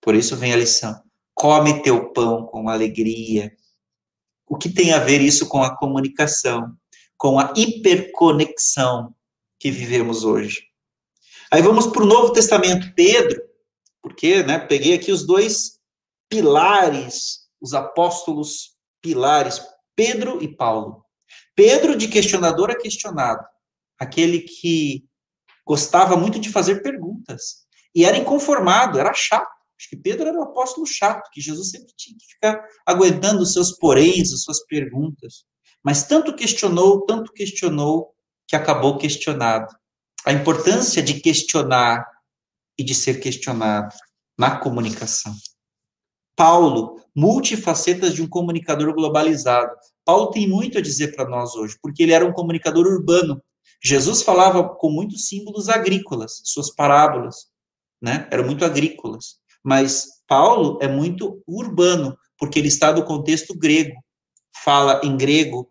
[0.00, 1.00] Por isso vem a lição
[1.38, 3.56] come teu pão com alegria.
[4.48, 6.72] O que tem a ver isso com a comunicação,
[7.16, 9.14] com a hiperconexão
[9.58, 10.62] que vivemos hoje?
[11.50, 13.42] Aí vamos para o Novo Testamento, Pedro,
[14.02, 15.78] porque né, peguei aqui os dois
[16.28, 19.60] pilares, os apóstolos pilares,
[19.96, 21.04] Pedro e Paulo.
[21.54, 23.44] Pedro, de questionador a questionado,
[23.98, 25.04] aquele que
[25.66, 29.57] gostava muito de fazer perguntas e era inconformado, era chato.
[29.78, 33.52] Acho que Pedro era um apóstolo chato, que Jesus sempre tinha que ficar aguentando os
[33.52, 35.44] seus poréns, as suas perguntas.
[35.84, 38.12] Mas tanto questionou, tanto questionou,
[38.46, 39.72] que acabou questionado.
[40.24, 42.04] A importância de questionar
[42.76, 43.94] e de ser questionado
[44.36, 45.34] na comunicação.
[46.34, 49.74] Paulo, multifacetas de um comunicador globalizado.
[50.04, 53.42] Paulo tem muito a dizer para nós hoje, porque ele era um comunicador urbano.
[53.82, 57.48] Jesus falava com muitos símbolos agrícolas, suas parábolas,
[58.00, 58.28] né?
[58.30, 59.38] Eram muito agrícolas.
[59.64, 63.94] Mas Paulo é muito urbano, porque ele está no contexto grego,
[64.64, 65.68] fala em grego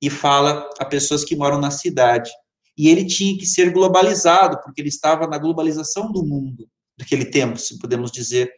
[0.00, 2.30] e fala a pessoas que moram na cidade.
[2.76, 6.66] E ele tinha que ser globalizado, porque ele estava na globalização do mundo
[6.98, 8.52] daquele tempo, se podemos dizer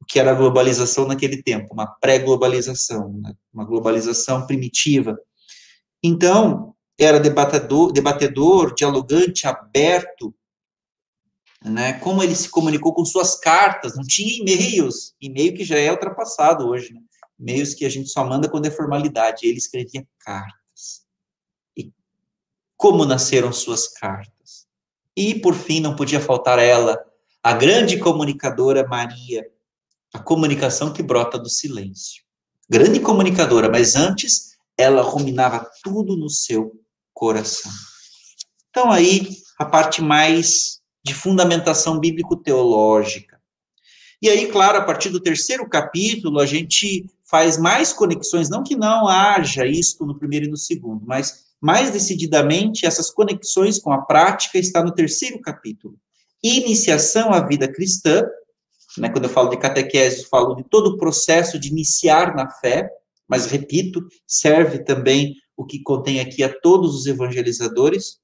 [0.00, 3.34] o que era a globalização naquele tempo, uma pré-globalização, né?
[3.52, 5.18] uma globalização primitiva.
[6.02, 10.34] Então, era debatedor, debatedor, dialogante, aberto,
[11.64, 15.90] né, como ele se comunicou com suas cartas, não tinha e-mails, e-mail que já é
[15.90, 17.00] ultrapassado hoje, né?
[17.38, 21.02] e-mails que a gente só manda quando é formalidade, ele escrevia cartas.
[21.76, 21.92] E
[22.76, 24.66] como nasceram suas cartas?
[25.16, 26.96] E, por fim, não podia faltar ela,
[27.42, 29.44] a grande comunicadora Maria,
[30.12, 32.22] a comunicação que brota do silêncio.
[32.68, 36.72] Grande comunicadora, mas antes ela ruminava tudo no seu
[37.12, 37.72] coração.
[38.70, 43.38] Então, aí, a parte mais de fundamentação bíblico-teológica.
[44.20, 48.74] E aí, claro, a partir do terceiro capítulo, a gente faz mais conexões, não que
[48.74, 54.02] não haja isto no primeiro e no segundo, mas mais decididamente essas conexões com a
[54.02, 55.98] prática está no terceiro capítulo.
[56.42, 58.24] Iniciação à vida cristã,
[58.96, 62.88] né, quando eu falo de catequese, falo de todo o processo de iniciar na fé,
[63.28, 68.18] mas repito, serve também o que contém aqui a todos os evangelizadores.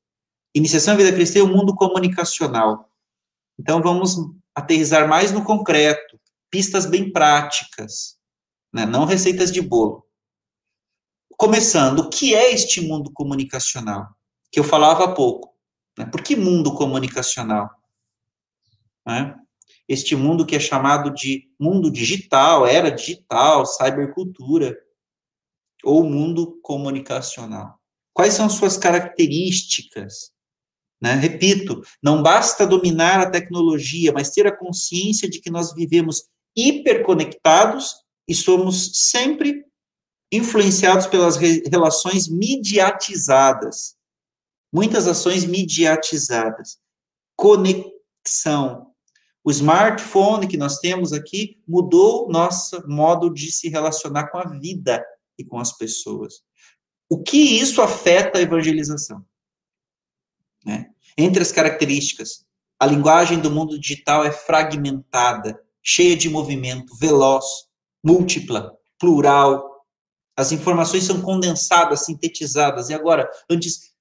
[0.55, 2.89] Iniciação à vida cristã é um mundo comunicacional.
[3.59, 4.17] Então, vamos
[4.55, 8.17] aterrizar mais no concreto, pistas bem práticas,
[8.73, 8.87] né?
[8.87, 10.07] não receitas de bolo.
[11.37, 14.15] Começando, o que é este mundo comunicacional?
[14.53, 15.53] Que eu falava há pouco.
[15.99, 16.07] Né?
[16.07, 17.69] Por que mundo comunicacional?
[19.05, 19.35] Né?
[19.89, 24.79] Este mundo que é chamado de mundo digital, era digital, cybercultura,
[25.83, 27.79] ou mundo comunicacional.
[28.13, 30.34] Quais são suas características?
[31.05, 31.17] Né?
[31.17, 36.25] Repito, não basta dominar a tecnologia, mas ter a consciência de que nós vivemos
[36.57, 39.67] hiperconectados e somos sempre
[40.33, 43.97] influenciados pelas re relações mediatizadas.
[44.73, 46.79] Muitas ações mediatizadas.
[47.37, 48.91] Conexão.
[49.45, 55.05] O smartphone que nós temos aqui mudou nosso modo de se relacionar com a vida
[55.39, 56.43] e com as pessoas.
[57.11, 59.23] O que isso afeta a evangelização?
[60.65, 60.94] Né?
[61.17, 62.45] Entre as características,
[62.79, 67.45] a linguagem do mundo digital é fragmentada, cheia de movimento, veloz,
[68.05, 69.85] múltipla, plural.
[70.37, 72.91] As informações são condensadas, sintetizadas.
[72.91, 73.95] E agora, antes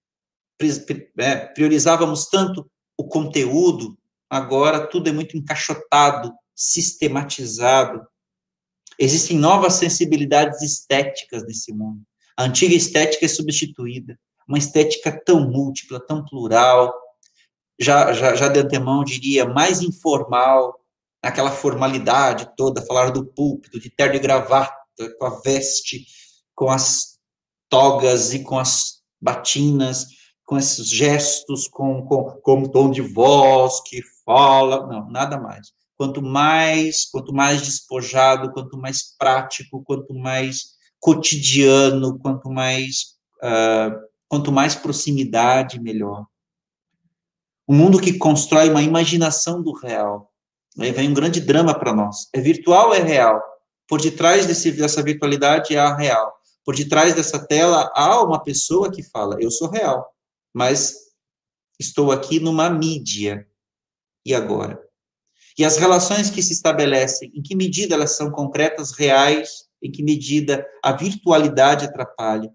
[1.18, 3.98] é, priorizávamos tanto o conteúdo,
[4.30, 8.06] agora tudo é muito encaixotado, sistematizado.
[8.98, 12.02] Existem novas sensibilidades estéticas nesse mundo.
[12.38, 14.20] A antiga estética é substituída.
[14.48, 16.94] Uma estética tão múltipla, tão plural,
[17.84, 20.80] já, já, já de antemão diria mais informal,
[21.22, 24.74] aquela formalidade toda, falar do púlpito, de terno e gravata,
[25.20, 26.06] com a veste,
[26.56, 27.18] com as
[27.70, 30.08] togas e com as batinas,
[30.46, 35.72] com esses gestos, com, com, com um tom de voz que fala, não, nada mais.
[35.98, 44.52] Quanto mais, quanto mais despojado, quanto mais prático, quanto mais cotidiano, quanto mais, uh, quanto
[44.52, 46.26] mais proximidade, melhor.
[47.68, 50.34] Um mundo que constrói uma imaginação do real,
[50.80, 52.28] Aí vem um grande drama para nós.
[52.34, 53.42] É virtual ou é real?
[53.88, 56.34] Por detrás desse, dessa virtualidade há real.
[56.66, 60.12] Por detrás dessa tela há uma pessoa que fala: Eu sou real,
[60.54, 60.96] mas
[61.80, 63.48] estou aqui numa mídia.
[64.26, 64.82] E agora?
[65.58, 70.02] E as relações que se estabelecem, em que medida elas são concretas, reais, em que
[70.02, 72.52] medida a virtualidade atrapalha?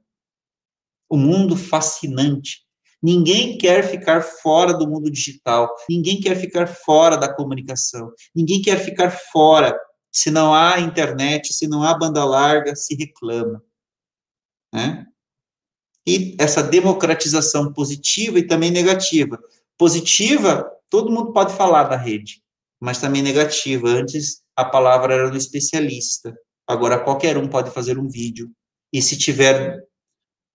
[1.09, 2.66] O mundo fascinante
[3.03, 8.79] Ninguém quer ficar fora do mundo digital, ninguém quer ficar fora da comunicação, ninguém quer
[8.79, 9.79] ficar fora.
[10.11, 13.63] Se não há internet, se não há banda larga, se reclama.
[14.75, 15.07] Né?
[16.07, 19.39] E essa democratização positiva e também negativa.
[19.77, 22.43] Positiva, todo mundo pode falar da rede,
[22.81, 23.89] mas também negativa.
[23.89, 28.51] Antes a palavra era do especialista, agora qualquer um pode fazer um vídeo.
[28.93, 29.87] E se tiver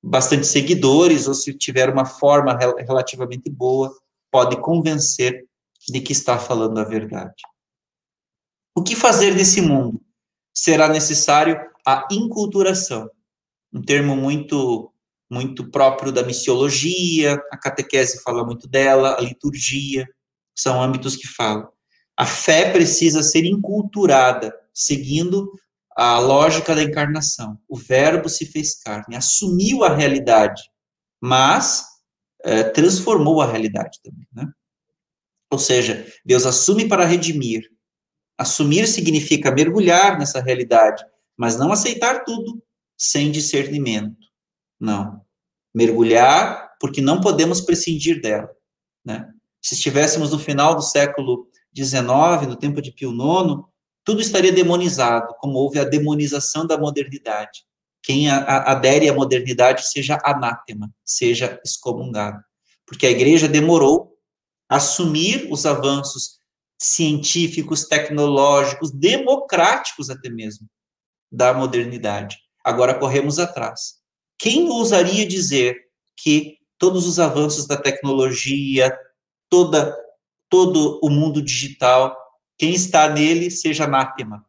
[0.04, 3.96] bastante seguidores, ou se tiver uma forma relativamente boa,
[4.30, 5.46] pode convencer
[5.88, 7.42] de que está falando a verdade.
[8.76, 10.02] O que fazer nesse mundo?
[10.54, 13.10] Será necessário a inculturação,
[13.72, 14.90] um termo muito
[15.32, 20.08] muito próprio da missiologia, a catequese fala muito dela, a liturgia,
[20.56, 21.68] são âmbitos que falam.
[22.16, 25.52] A fé precisa ser inculturada, seguindo
[25.96, 27.58] a lógica da encarnação.
[27.68, 30.62] O Verbo se fez carne, assumiu a realidade,
[31.22, 31.86] mas
[32.44, 34.52] é, transformou a realidade também, né?
[35.52, 37.70] Ou seja, Deus assume para redimir.
[38.38, 41.06] Assumir significa mergulhar nessa realidade,
[41.38, 42.62] mas não aceitar tudo
[42.98, 44.18] sem discernimento.
[44.80, 45.22] Não.
[45.74, 48.50] Mergulhar porque não podemos prescindir dela,
[49.06, 49.32] né?
[49.62, 53.64] Se estivéssemos no final do século XIX, no tempo de Pio IX,
[54.04, 57.64] tudo estaria demonizado, como houve a demonização da modernidade.
[58.02, 62.44] Quem a, a, adere à modernidade seja anátema, seja excomungado.
[62.86, 64.18] Porque a igreja demorou
[64.70, 66.38] a assumir os avanços
[66.78, 70.68] científicos, tecnológicos, democráticos até mesmo,
[71.32, 72.38] da modernidade.
[72.64, 73.96] Agora corremos atrás.
[74.38, 75.78] Quem ousaria dizer
[76.18, 78.94] que todos os avanços da tecnologia,
[79.50, 79.96] toda,
[80.50, 82.18] todo o mundo digital
[82.64, 84.46] quem está nele seja anátema.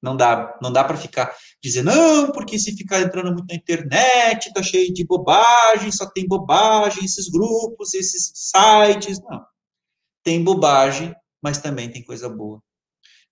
[0.00, 4.52] Não dá, não dá para ficar dizendo, não, porque se ficar entrando muito na internet,
[4.54, 9.20] tá cheio de bobagem, só tem bobagem, esses grupos, esses sites.
[9.28, 9.44] Não.
[10.22, 12.62] Tem bobagem, mas também tem coisa boa.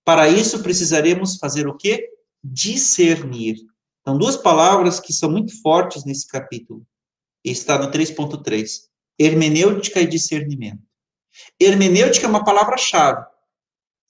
[0.05, 2.11] Para isso, precisaremos fazer o quê?
[2.43, 3.55] Discernir.
[4.01, 6.85] Então, duas palavras que são muito fortes nesse capítulo.
[7.45, 8.81] Está no 3.3.
[9.17, 10.83] Hermenêutica e discernimento.
[11.61, 13.28] Hermenêutica é uma palavra-chave.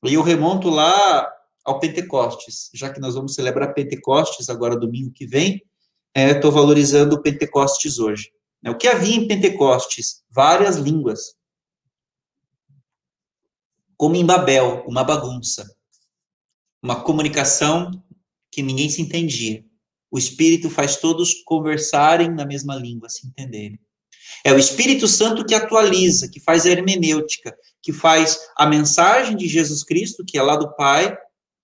[0.04, 1.30] E eu remonto lá
[1.64, 5.62] ao Pentecostes, já que nós vamos celebrar Pentecostes agora domingo que vem,
[6.14, 8.31] estou é, valorizando o Pentecostes hoje.
[8.66, 10.25] O que havia em Pentecostes?
[10.31, 11.37] Várias línguas.
[13.96, 15.68] Como em Babel, uma bagunça.
[16.83, 17.90] Uma comunicação
[18.50, 19.64] que ninguém se entendia.
[20.10, 23.79] O Espírito faz todos conversarem na mesma língua, se entenderem.
[24.44, 27.56] É o Espírito Santo que atualiza, que faz a hermenêutica,
[27.88, 31.16] que faz a mensagem de Jesus Cristo, que é lá do Pai,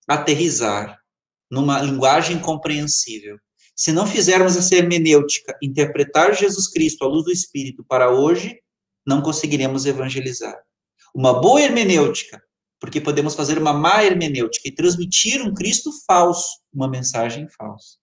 [0.08, 0.98] aterrizar
[1.50, 3.36] numa linguagem compreensível.
[3.76, 8.58] Se não fizermos essa hermenêutica, interpretar Jesus Cristo à luz do Espírito para hoje,
[9.06, 10.58] não conseguiremos evangelizar.
[11.14, 12.42] Uma boa hermenêutica,
[12.80, 17.98] porque podemos fazer uma má hermenêutica e transmitir um Cristo falso, uma mensagem falsa.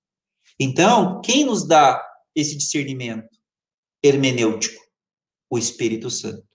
[0.60, 2.00] Então, quem nos dá
[2.36, 3.36] esse discernimento
[4.04, 4.80] hermenêutico?
[5.50, 6.51] O Espírito Santo.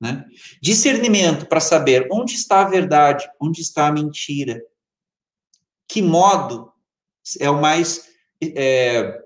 [0.00, 0.24] Né?
[0.62, 4.62] Discernimento para saber onde está a verdade, onde está a mentira.
[5.88, 6.72] Que modo
[7.40, 8.08] é o mais.
[8.40, 9.20] É,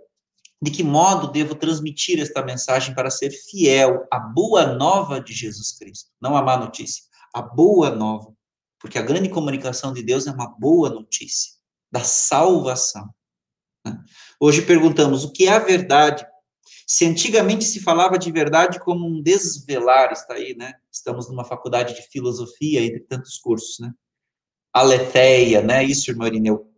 [0.62, 5.72] de que modo devo transmitir esta mensagem para ser fiel à boa nova de Jesus
[5.72, 6.10] Cristo?
[6.20, 7.02] Não a má notícia,
[7.34, 8.32] a boa nova.
[8.78, 11.52] porque a grande comunicação de Deus é uma boa notícia
[11.90, 13.12] da salvação.
[13.84, 13.96] Né?
[14.40, 16.24] Hoje perguntamos o que é a verdade.
[16.95, 20.74] Se antigamente se falava de verdade como um desvelar, está aí, né?
[20.93, 23.90] Estamos numa faculdade de filosofia, entre tantos cursos, né?
[24.74, 25.82] Aletheia, né?
[25.82, 26.70] Isso, irmão Irineu.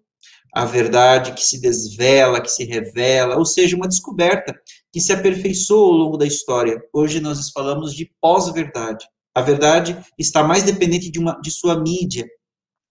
[0.55, 4.55] A verdade que se desvela, que se revela, ou seja, uma descoberta
[4.93, 6.81] que se aperfeiçoou ao longo da história.
[6.93, 9.05] Hoje nós falamos de pós-verdade.
[9.35, 12.25] A verdade está mais dependente de, uma, de sua mídia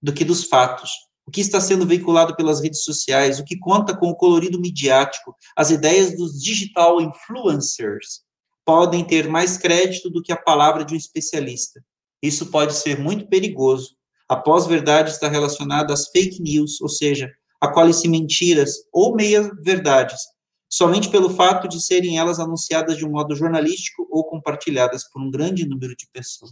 [0.01, 0.91] do que dos fatos.
[1.25, 5.35] O que está sendo veiculado pelas redes sociais, o que conta com o colorido midiático,
[5.55, 8.21] as ideias dos digital influencers
[8.65, 11.83] podem ter mais crédito do que a palavra de um especialista.
[12.21, 13.95] Isso pode ser muito perigoso.
[14.27, 20.21] A pós-verdade está relacionada às fake news, ou seja, a quais mentiras ou meia-verdades,
[20.69, 25.31] somente pelo fato de serem elas anunciadas de um modo jornalístico ou compartilhadas por um
[25.31, 26.51] grande número de pessoas.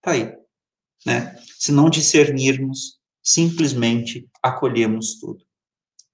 [0.00, 0.32] Tá aí,
[1.04, 1.36] né?
[1.58, 5.44] Se não discernirmos, simplesmente acolhemos tudo.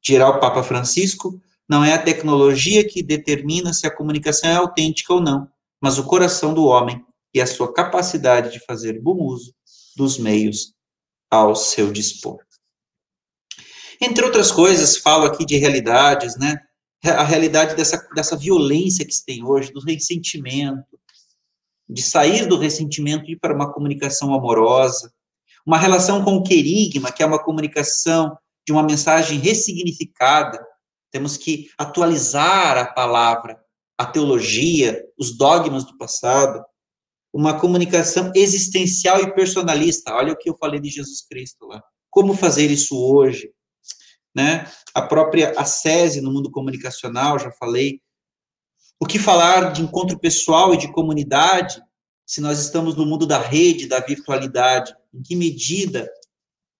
[0.02, 5.12] Dirá o Papa Francisco, não é a tecnologia que determina se a comunicação é autêntica
[5.12, 5.48] ou não,
[5.80, 7.04] mas o coração do homem
[7.34, 9.54] e a sua capacidade de fazer bom uso
[9.96, 10.74] dos meios
[11.30, 12.38] ao seu dispor.
[14.00, 16.56] Entre outras coisas, falo aqui de realidades, né?
[17.04, 20.98] a realidade dessa, dessa violência que se tem hoje, do ressentimento,
[21.88, 25.12] de sair do ressentimento e ir para uma comunicação amorosa,
[25.66, 28.36] uma relação com o querigma, que é uma comunicação
[28.66, 30.64] de uma mensagem ressignificada.
[31.10, 33.60] Temos que atualizar a palavra,
[33.98, 36.64] a teologia, os dogmas do passado,
[37.32, 40.14] uma comunicação existencial e personalista.
[40.14, 41.82] Olha o que eu falei de Jesus Cristo lá.
[42.10, 43.50] Como fazer isso hoje?
[44.36, 44.70] né?
[44.94, 48.02] A própria ascese no mundo comunicacional, já falei.
[49.00, 51.80] O que falar de encontro pessoal e de comunidade,
[52.26, 54.92] se nós estamos no mundo da rede, da virtualidade?
[55.14, 56.10] Em que medida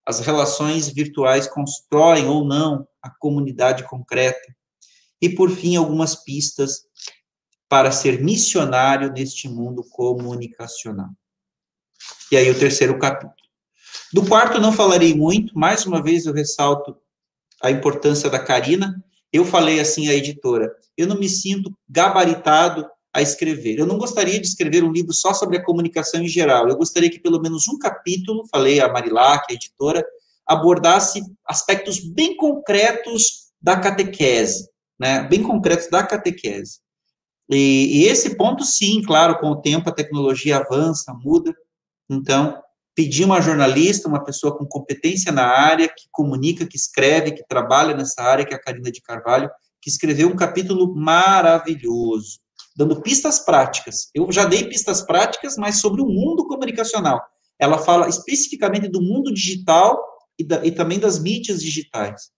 [0.05, 4.55] as relações virtuais constroem ou não a comunidade concreta?
[5.23, 6.83] E, por fim, algumas pistas
[7.69, 11.11] para ser missionário neste mundo comunicacional.
[12.31, 13.35] E aí, o terceiro capítulo.
[14.13, 16.97] Do quarto, não falarei muito, mais uma vez eu ressalto
[17.63, 19.03] a importância da Karina.
[19.33, 23.79] Eu falei assim à editora: eu não me sinto gabaritado a escrever.
[23.79, 26.69] Eu não gostaria de escrever um livro só sobre a comunicação em geral.
[26.69, 30.05] Eu gostaria que pelo menos um capítulo, falei a Marilac, a editora,
[30.47, 34.69] abordasse aspectos bem concretos da catequese,
[35.01, 35.23] né?
[35.23, 36.81] Bem concretos da catequese.
[37.51, 41.57] E, e esse ponto, sim, claro, com o tempo a tecnologia avança, muda.
[42.11, 42.61] Então,
[42.95, 47.97] pedir uma jornalista, uma pessoa com competência na área, que comunica, que escreve, que trabalha
[47.97, 49.51] nessa área, que é a Karina de Carvalho,
[49.81, 52.41] que escreveu um capítulo maravilhoso,
[52.77, 54.11] dando pistas práticas.
[54.14, 57.22] Eu já dei pistas práticas, mas sobre o mundo comunicacional.
[57.59, 59.99] Ela fala especificamente do mundo digital
[60.39, 62.31] e, da, e também das mídias digitais.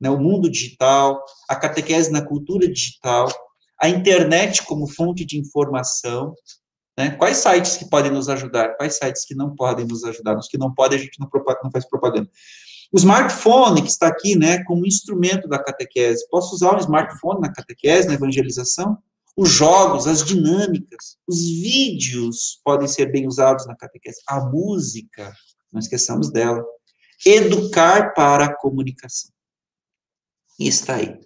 [0.00, 0.08] Né?
[0.08, 3.28] O mundo digital, a catequese na cultura digital,
[3.78, 6.34] a internet como fonte de informação,
[6.96, 7.10] né?
[7.12, 8.76] Quais sites que podem nos ajudar?
[8.76, 10.36] Quais sites que não podem nos ajudar?
[10.36, 11.28] Os que não podem, a gente não,
[11.64, 12.28] não faz propaganda.
[12.92, 16.28] O smartphone, que está aqui, né, como instrumento da catequese.
[16.28, 18.98] Posso usar um smartphone na catequese, na evangelização?
[19.36, 24.20] Os jogos, as dinâmicas, os vídeos podem ser bem usados na catequese.
[24.28, 25.32] A música,
[25.72, 26.62] não esqueçamos dela.
[27.24, 29.30] Educar para a comunicação.
[30.58, 31.18] E está aí.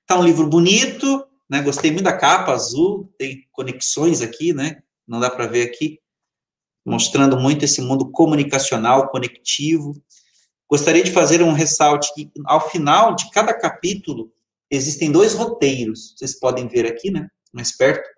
[0.00, 1.62] Está um livro bonito, né?
[1.62, 4.82] Gostei muito da capa azul, tem conexões aqui, né?
[5.08, 5.98] não dá para ver aqui,
[6.84, 9.94] mostrando muito esse mundo comunicacional, conectivo.
[10.68, 14.30] Gostaria de fazer um ressalte que, ao final de cada capítulo,
[14.70, 18.08] existem dois roteiros, vocês podem ver aqui, né, mais perto.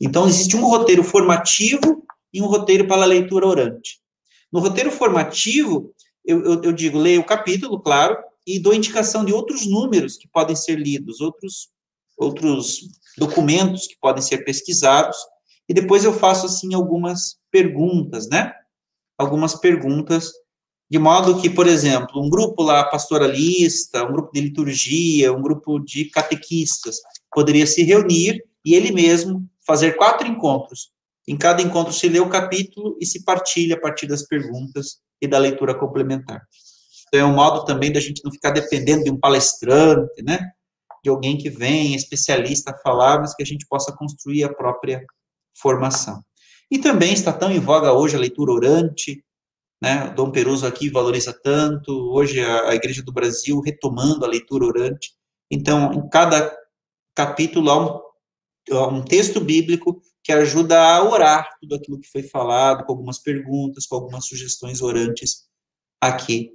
[0.00, 4.00] Então, existe um roteiro formativo e um roteiro para a leitura orante.
[4.52, 8.16] No roteiro formativo, eu, eu, eu digo, leia o capítulo, claro,
[8.46, 11.68] e dou indicação de outros números que podem ser lidos, outros,
[12.16, 15.16] outros documentos que podem ser pesquisados,
[15.68, 18.52] e depois eu faço, assim, algumas perguntas, né?
[19.18, 20.32] Algumas perguntas,
[20.90, 25.78] de modo que, por exemplo, um grupo lá pastoralista, um grupo de liturgia, um grupo
[25.78, 26.96] de catequistas,
[27.30, 30.90] poderia se reunir e ele mesmo fazer quatro encontros.
[31.26, 35.26] Em cada encontro se lê o capítulo e se partilha a partir das perguntas e
[35.26, 36.42] da leitura complementar.
[37.06, 40.38] Então, é um modo também da gente não ficar dependendo de um palestrante, né?
[41.02, 45.02] De alguém que vem, especialista, a falar, mas que a gente possa construir a própria
[45.58, 46.22] formação.
[46.70, 49.24] E também está tão em voga hoje a leitura orante,
[49.82, 50.10] né?
[50.10, 55.12] Dom Peruso aqui valoriza tanto, hoje a, a Igreja do Brasil retomando a leitura orante.
[55.50, 56.54] Então, em cada
[57.14, 58.07] capítulo há um,
[58.72, 63.86] um texto bíblico que ajuda a orar tudo aquilo que foi falado, com algumas perguntas,
[63.86, 65.48] com algumas sugestões orantes
[66.00, 66.52] aqui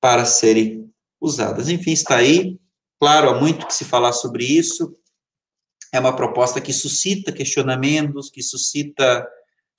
[0.00, 1.68] para serem usadas.
[1.68, 2.58] Enfim, está aí.
[3.00, 4.94] Claro, há muito que se falar sobre isso.
[5.92, 9.26] É uma proposta que suscita questionamentos, que suscita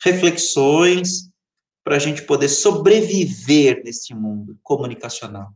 [0.04, 1.30] reflexões
[1.84, 5.54] para a gente poder sobreviver neste mundo comunicacional.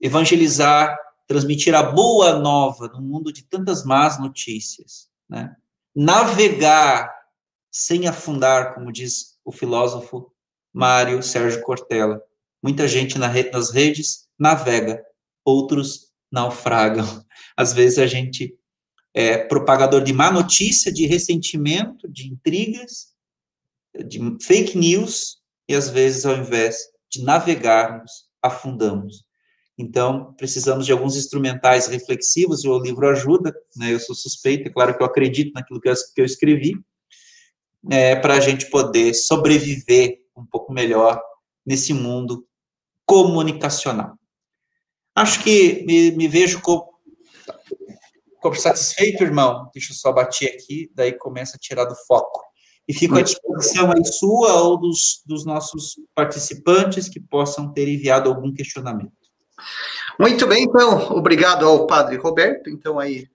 [0.00, 5.54] Evangelizar, transmitir a boa nova no mundo de tantas más notícias, né?
[5.94, 7.12] Navegar
[7.70, 10.32] sem afundar, como diz o filósofo
[10.72, 12.20] Mário Sérgio Cortella.
[12.62, 15.04] Muita gente na rede, nas redes navega,
[15.44, 17.24] outros naufragam.
[17.56, 18.58] Às vezes a gente
[19.12, 23.14] é propagador de má notícia, de ressentimento, de intrigas,
[23.94, 26.76] de fake news, e às vezes, ao invés
[27.10, 29.23] de navegarmos, afundamos.
[29.76, 33.92] Então, precisamos de alguns instrumentais reflexivos, e o livro ajuda, né?
[33.92, 36.74] Eu sou suspeito, é claro que eu acredito naquilo que eu, que eu escrevi,
[37.90, 41.20] é, para a gente poder sobreviver um pouco melhor
[41.66, 42.46] nesse mundo
[43.04, 44.16] comunicacional.
[45.14, 46.88] Acho que me, me vejo como,
[48.40, 49.70] como satisfeito, irmão.
[49.72, 52.42] Deixa eu só bater aqui, daí começa a tirar do foco.
[52.86, 58.28] E fico à disposição aí sua ou dos, dos nossos participantes que possam ter enviado
[58.28, 59.23] algum questionamento.
[60.18, 62.70] Muito bem, então, obrigado ao padre Roberto.
[62.70, 63.28] Então, aí,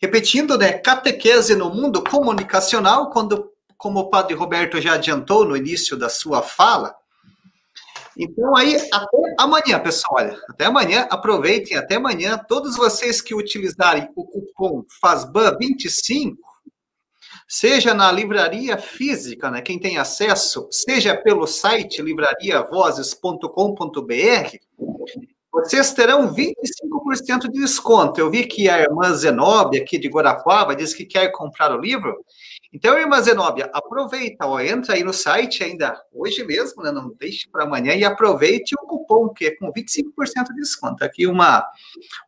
[0.00, 5.96] repetindo, né, catequese no mundo comunicacional, quando, como o padre Roberto já adiantou no início
[5.96, 6.94] da sua fala,
[8.16, 14.08] então, aí, até amanhã, pessoal, olha, até amanhã, aproveitem, até amanhã, todos vocês que utilizarem
[14.14, 16.36] o cupom FASBAN25,
[17.48, 24.58] seja na livraria física, né, quem tem acesso, seja pelo site livrariavozes.com.br,
[25.54, 28.18] vocês terão 25% de desconto.
[28.18, 32.12] Eu vi que a irmã Zenóbia, aqui de Guarapuava, disse que quer comprar o livro.
[32.72, 37.48] Então, irmã Zenóbia, aproveita, ó, entra aí no site ainda hoje mesmo, né, não deixe
[37.48, 41.04] para amanhã, e aproveite o cupom, que é com 25% de desconto.
[41.04, 41.64] Aqui uma,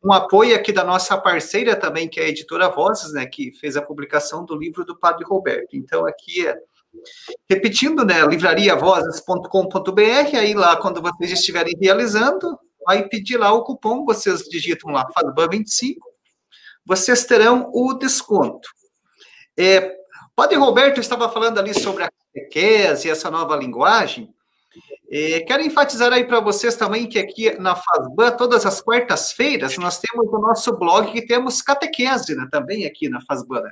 [0.05, 3.77] um apoio aqui da nossa parceira também, que é a Editora Vozes, né, que fez
[3.77, 5.77] a publicação do livro do Padre Roberto.
[5.77, 6.57] Então, aqui é
[7.49, 12.57] Repetindo, né, livrariavozes.com.br, aí lá, quando vocês estiverem realizando,
[12.87, 15.97] vai pedir lá o cupom, vocês digitam lá, FADBAN25,
[16.85, 18.69] vocês terão o desconto.
[19.59, 19.97] É,
[20.37, 24.31] Padre Roberto estava falando ali sobre a catequese, essa nova linguagem.
[25.11, 29.99] É, quero enfatizar aí para vocês também que aqui na FASBAN, todas as quartas-feiras, nós
[29.99, 33.63] temos o nosso blog que temos catequese né, também aqui na FASBAN.
[33.63, 33.71] Né?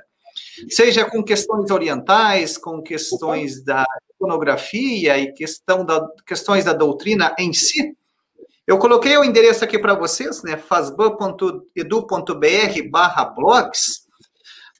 [0.69, 3.85] Seja com questões orientais, com questões da
[4.15, 7.95] iconografia e questão da, questões da doutrina em si.
[8.67, 10.57] Eu coloquei o endereço aqui para vocês, né?
[10.57, 14.05] fasban.edu.br barra blogs.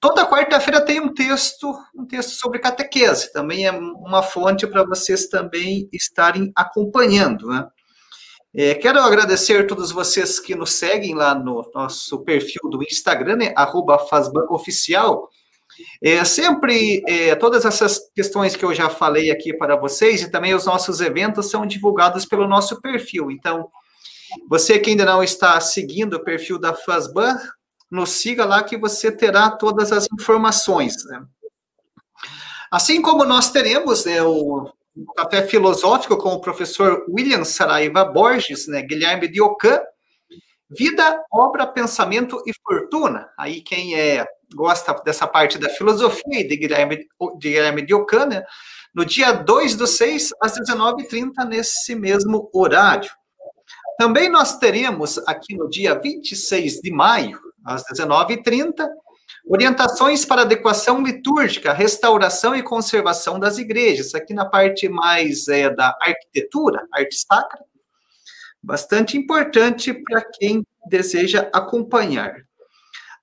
[0.01, 3.31] Toda quarta-feira tem um texto, um texto sobre catequese.
[3.31, 7.67] Também é uma fonte para vocês também estarem acompanhando, né?
[8.57, 13.36] É, quero agradecer a todos vocês que nos seguem lá no nosso perfil do Instagram,
[13.36, 13.99] né, arroba.
[16.01, 20.53] É, sempre, é, todas essas questões que eu já falei aqui para vocês e também
[20.53, 23.32] os nossos eventos são divulgados pelo nosso perfil.
[23.32, 23.69] Então,
[24.49, 27.38] você que ainda não está seguindo o perfil da FASBAN,
[27.89, 30.95] nos siga lá que você terá todas as informações.
[31.05, 31.23] Né?
[32.71, 34.69] Assim como nós teremos né, o
[35.15, 39.80] Café Filosófico com o professor William Saraiva Borges, né, Guilherme Diocan,
[40.69, 43.30] Vida, Obra, Pensamento e Fortuna.
[43.38, 48.43] Aí quem é gosta dessa parte da filosofia de Guilherme, de Guilherme Diocan, né?
[48.95, 53.11] no dia 2 do 6, às 19h30, nesse mesmo horário.
[53.99, 58.87] Também nós teremos aqui no dia 26 de maio, às 19h30,
[59.47, 65.95] orientações para adequação litúrgica, restauração e conservação das igrejas, aqui na parte mais é, da
[66.01, 67.59] arquitetura, arte sacra,
[68.63, 72.33] bastante importante para quem deseja acompanhar.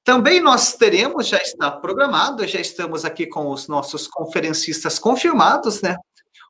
[0.04, 5.96] Também nós teremos, já está programado, já estamos aqui com os nossos conferencistas confirmados, né?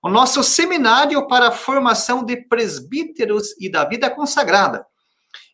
[0.02, 4.84] O nosso seminário para a formação de presbíteros e da vida consagrada.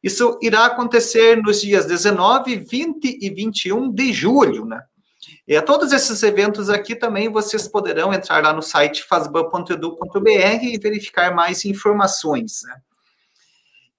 [0.02, 4.80] Isso irá acontecer nos dias 19, 20 e 21 de julho, né?
[5.46, 10.78] E a todos esses eventos aqui também vocês poderão entrar lá no site fasban.edu.br e
[10.78, 12.76] verificar mais informações, né?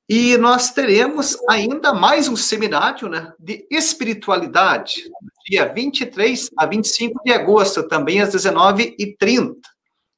[0.09, 5.03] E nós teremos ainda mais um seminário né, de espiritualidade,
[5.47, 9.53] dia 23 a 25 de agosto, também às 19h30.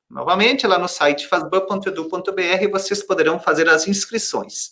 [0.09, 4.71] Novamente, lá no site fasban.edu.br, vocês poderão fazer as inscrições.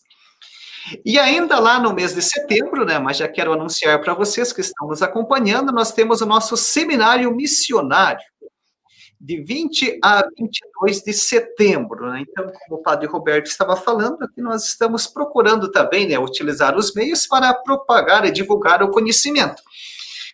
[1.03, 4.61] E ainda lá no mês de setembro, né, mas já quero anunciar para vocês que
[4.61, 8.23] estão nos acompanhando, nós temos o nosso seminário missionário,
[9.19, 12.09] de 20 a 22 de setembro.
[12.11, 12.23] Né?
[12.27, 16.93] Então, como o padre Roberto estava falando, aqui nós estamos procurando também né, utilizar os
[16.93, 19.61] meios para propagar e divulgar o conhecimento.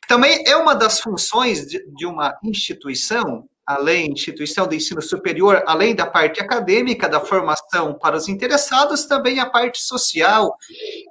[0.08, 5.96] Também é uma das funções de, de uma instituição além instituição de ensino superior, além
[5.96, 10.56] da parte acadêmica, da formação para os interessados, também a parte social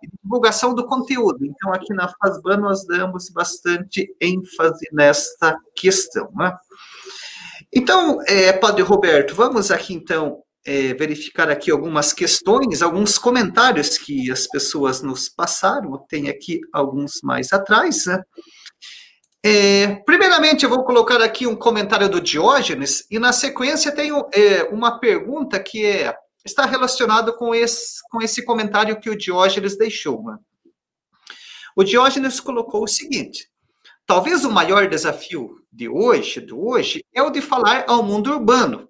[0.03, 1.45] e divulgação do conteúdo.
[1.45, 6.31] Então, aqui na FASBAN, nós damos bastante ênfase nesta questão.
[6.35, 6.57] Né?
[7.75, 14.31] Então, é, Padre Roberto, vamos aqui, então, é, verificar aqui algumas questões, alguns comentários que
[14.31, 18.22] as pessoas nos passaram, tem aqui alguns mais atrás, né?
[19.47, 24.62] É, primeiramente, eu vou colocar aqui um comentário do Diógenes, e na sequência tenho é,
[24.72, 26.14] uma pergunta que é,
[26.45, 30.22] está relacionada com esse, com esse comentário que o Diógenes deixou.
[30.25, 30.39] Né?
[31.77, 33.51] O Diógenes colocou o seguinte:
[34.07, 38.89] talvez o maior desafio de hoje, do hoje, é o de falar ao mundo urbano,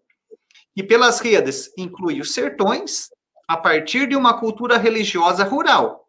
[0.76, 3.08] e pelas redes inclui os sertões,
[3.48, 6.06] a partir de uma cultura religiosa rural,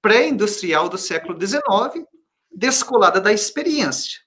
[0.00, 2.06] pré-industrial do século XIX,
[2.50, 4.20] descolada da experiência.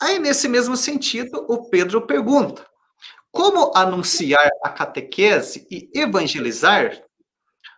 [0.00, 2.66] Aí, nesse mesmo sentido, o Pedro pergunta:
[3.30, 7.04] como anunciar a catequese e evangelizar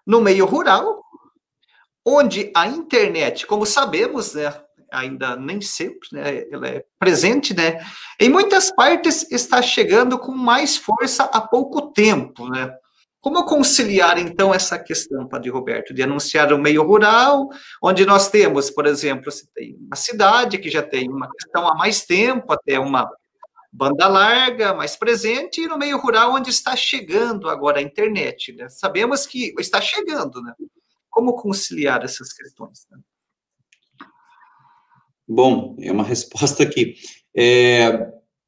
[0.06, 1.02] no meio rural,
[2.04, 4.52] onde a internet, como sabemos, né,
[4.94, 7.84] ainda nem sempre, né, ela é presente, né,
[8.20, 12.72] em muitas partes está chegando com mais força há pouco tempo, né?
[13.20, 17.48] Como conciliar, então, essa questão, Padre Roberto, de anunciar o meio rural,
[17.82, 19.32] onde nós temos, por exemplo,
[19.80, 23.10] uma cidade que já tem uma questão há mais tempo, até uma
[23.72, 28.52] banda larga, mais presente, e no meio rural, onde está chegando agora a internet.
[28.52, 28.68] Né?
[28.68, 30.52] Sabemos que está chegando, né?
[31.08, 32.86] Como conciliar essas questões?
[32.90, 32.98] Né?
[35.26, 36.94] Bom, é uma resposta aqui.
[37.36, 37.88] É,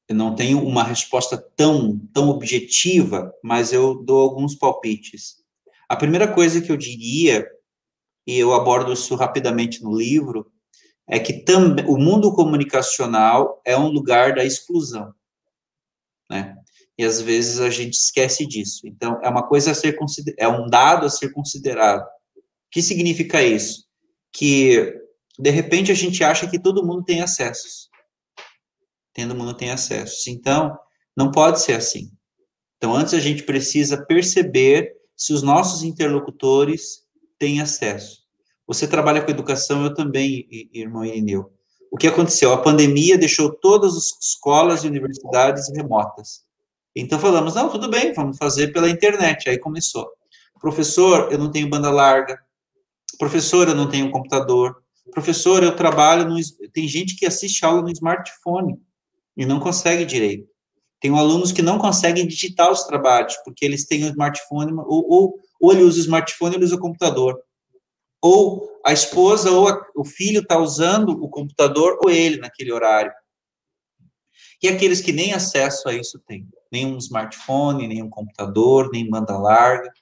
[0.09, 5.37] eu não tenho uma resposta tão, tão objetiva, mas eu dou alguns palpites.
[5.89, 7.47] A primeira coisa que eu diria,
[8.27, 10.51] e eu abordo isso rapidamente no livro,
[11.09, 15.13] é que também o mundo comunicacional é um lugar da exclusão,
[16.29, 16.57] né?
[16.99, 18.87] E às vezes a gente esquece disso.
[18.87, 19.97] Então, é uma coisa a ser
[20.39, 22.03] é um dado a ser considerado.
[22.03, 23.85] O que significa isso?
[24.33, 24.95] Que
[25.39, 27.91] de repente a gente acha que todo mundo tem acessos
[29.17, 30.29] tendo mundo tem acesso.
[30.29, 30.79] Então,
[31.17, 32.11] não pode ser assim.
[32.77, 37.07] Então, antes a gente precisa perceber se os nossos interlocutores
[37.39, 38.19] têm acesso.
[38.67, 41.51] Você trabalha com educação, eu também, irmão Irineu.
[41.91, 42.53] O que aconteceu?
[42.53, 46.45] A pandemia deixou todas as escolas e universidades remotas.
[46.95, 49.49] Então falamos, não, tudo bem, vamos fazer pela internet.
[49.49, 50.07] Aí começou.
[50.61, 52.39] Professor, eu não tenho banda larga.
[53.19, 54.83] Professor, eu não tenho computador.
[55.13, 56.37] Professor, eu trabalho no...
[56.73, 58.79] Tem gente que assiste aula no smartphone
[59.37, 60.49] e não consegue direito.
[61.01, 65.41] Tem alunos que não conseguem digitar os trabalhos, porque eles têm o smartphone, ou, ou,
[65.61, 67.39] ou ele usa o smartphone ou ele usa o computador.
[68.23, 73.13] Ou a esposa ou a, o filho está usando o computador ou ele naquele horário.
[74.63, 79.09] E aqueles que nem acesso a isso têm, nem um smartphone, nem um computador, nem
[79.09, 79.93] banda larga.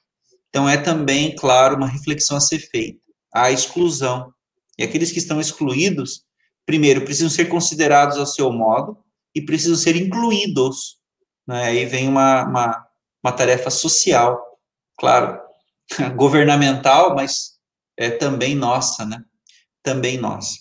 [0.48, 3.00] Então é também, claro, uma reflexão a ser feita.
[3.34, 4.32] A exclusão.
[4.78, 6.24] E aqueles que estão excluídos,
[6.66, 8.98] primeiro, precisam ser considerados ao seu modo,
[9.34, 10.98] e precisam ser incluídos.
[11.46, 11.64] Né?
[11.64, 12.86] Aí vem uma, uma,
[13.22, 14.40] uma tarefa social,
[14.96, 15.40] claro,
[16.16, 17.54] governamental, mas
[17.96, 19.22] é também nossa, né?
[19.82, 20.58] Também nossa.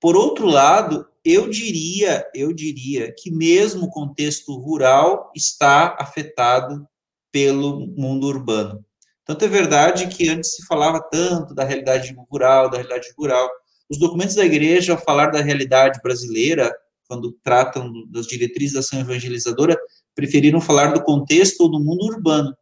[0.00, 6.86] Por outro lado, eu diria, eu diria que mesmo o contexto rural está afetado
[7.32, 8.84] pelo mundo urbano.
[9.24, 13.48] Tanto é verdade que antes se falava tanto da realidade rural, da realidade rural.
[13.90, 16.74] Os documentos da igreja, ao falar da realidade brasileira,
[17.08, 19.78] quando tratam das diretrizes da ação evangelizadora,
[20.14, 22.54] preferiram falar do contexto ou do mundo urbano.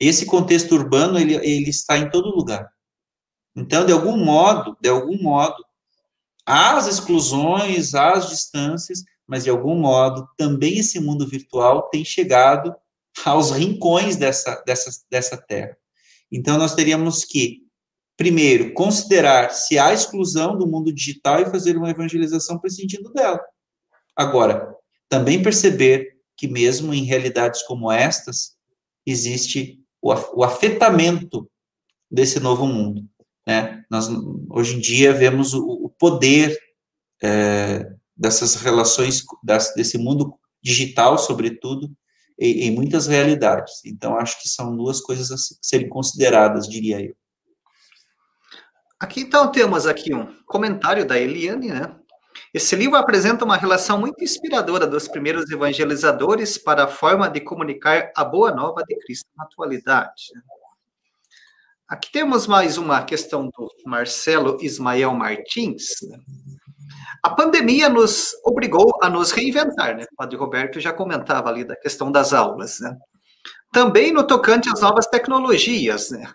[0.00, 2.68] Esse contexto urbano, ele, ele está em todo lugar.
[3.54, 5.62] Então, de algum modo, de algum modo,
[6.44, 12.04] há as exclusões, há as distâncias, mas de algum modo, também esse mundo virtual tem
[12.04, 12.74] chegado
[13.24, 15.76] aos rincões dessa, dessa, dessa terra.
[16.30, 17.62] Então, nós teríamos que,
[18.16, 23.40] primeiro, considerar se há exclusão do mundo digital e fazer uma evangelização prescindindo dela.
[24.16, 24.74] Agora,
[25.08, 28.56] também perceber que mesmo em realidades como estas,
[29.06, 31.48] existe o afetamento
[32.10, 33.08] desse novo mundo.
[33.46, 33.84] Né?
[33.90, 34.08] Nós,
[34.50, 36.58] hoje em dia, vemos o, o poder
[37.22, 41.90] é, dessas relações, das, desse mundo digital, sobretudo,
[42.38, 43.84] em, em muitas realidades.
[43.84, 47.14] Então, acho que são duas coisas a serem consideradas, diria eu.
[48.98, 51.94] Aqui então temos aqui um comentário da Eliane, né?
[52.52, 58.12] Esse livro apresenta uma relação muito inspiradora dos primeiros evangelizadores para a forma de comunicar
[58.16, 60.32] a boa nova de Cristo na atualidade.
[61.88, 65.96] Aqui temos mais uma questão do Marcelo Ismael Martins.
[67.22, 70.04] A pandemia nos obrigou a nos reinventar, né?
[70.12, 72.96] O Padre Roberto já comentava ali da questão das aulas, né?
[73.72, 76.32] Também no tocante às novas tecnologias, né?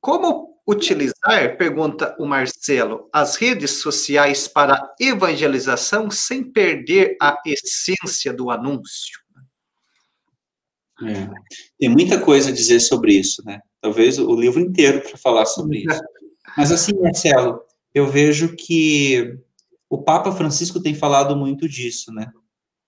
[0.00, 8.50] Como utilizar, pergunta o Marcelo, as redes sociais para evangelização sem perder a essência do
[8.50, 9.20] anúncio?
[11.02, 11.28] É,
[11.78, 13.60] tem muita coisa a dizer sobre isso, né?
[13.80, 16.00] Talvez o livro inteiro para falar sobre isso.
[16.56, 17.62] Mas assim, Marcelo,
[17.94, 19.38] eu vejo que
[19.90, 22.30] o Papa Francisco tem falado muito disso, né?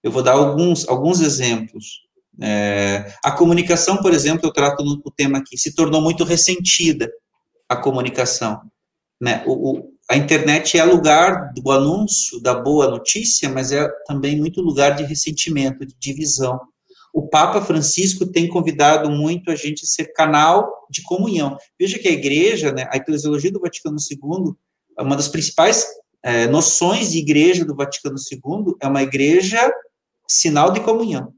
[0.02, 2.02] Eu vou dar alguns, alguns exemplos.
[2.40, 7.10] É, a comunicação, por exemplo, eu trato no, o tema aqui, se tornou muito ressentida
[7.68, 8.62] a comunicação.
[9.20, 9.42] Né?
[9.46, 14.60] O, o, a internet é lugar do anúncio da boa notícia, mas é também muito
[14.60, 16.60] lugar de ressentimento, de divisão.
[17.12, 21.58] O Papa Francisco tem convidado muito a gente a ser canal de comunhão.
[21.78, 24.54] Veja que a igreja, né, a eclesiologia do Vaticano II,
[24.98, 25.86] uma das principais
[26.22, 29.72] é, noções de igreja do Vaticano II é uma igreja
[30.28, 31.34] sinal de comunhão.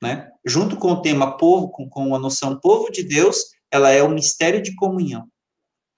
[0.00, 0.30] Né?
[0.44, 3.38] Junto com o tema povo, com, com a noção povo de Deus,
[3.70, 5.26] ela é o mistério de comunhão.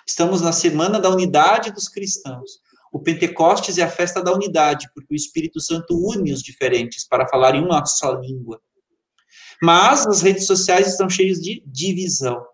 [0.07, 2.61] Estamos na semana da unidade dos cristãos.
[2.93, 7.27] O Pentecostes é a festa da unidade, porque o Espírito Santo une os diferentes para
[7.27, 8.61] falar em uma só língua.
[9.61, 12.45] Mas as redes sociais estão cheias de divisão.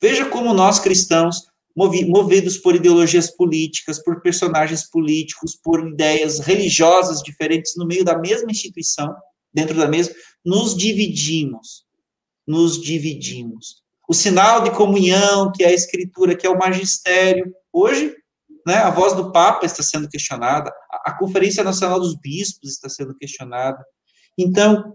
[0.00, 7.74] Veja como nós cristãos, movidos por ideologias políticas, por personagens políticos, por ideias religiosas diferentes
[7.76, 9.14] no meio da mesma instituição,
[9.52, 10.14] dentro da mesma,
[10.44, 11.84] nos dividimos.
[12.46, 17.52] Nos dividimos o sinal de comunhão, que é a escritura, que é o magistério.
[17.72, 18.14] Hoje,
[18.66, 20.72] né, a voz do Papa está sendo questionada,
[21.04, 23.82] a, Conferência Nacional dos Bispos está sendo questionada.
[24.38, 24.94] Então,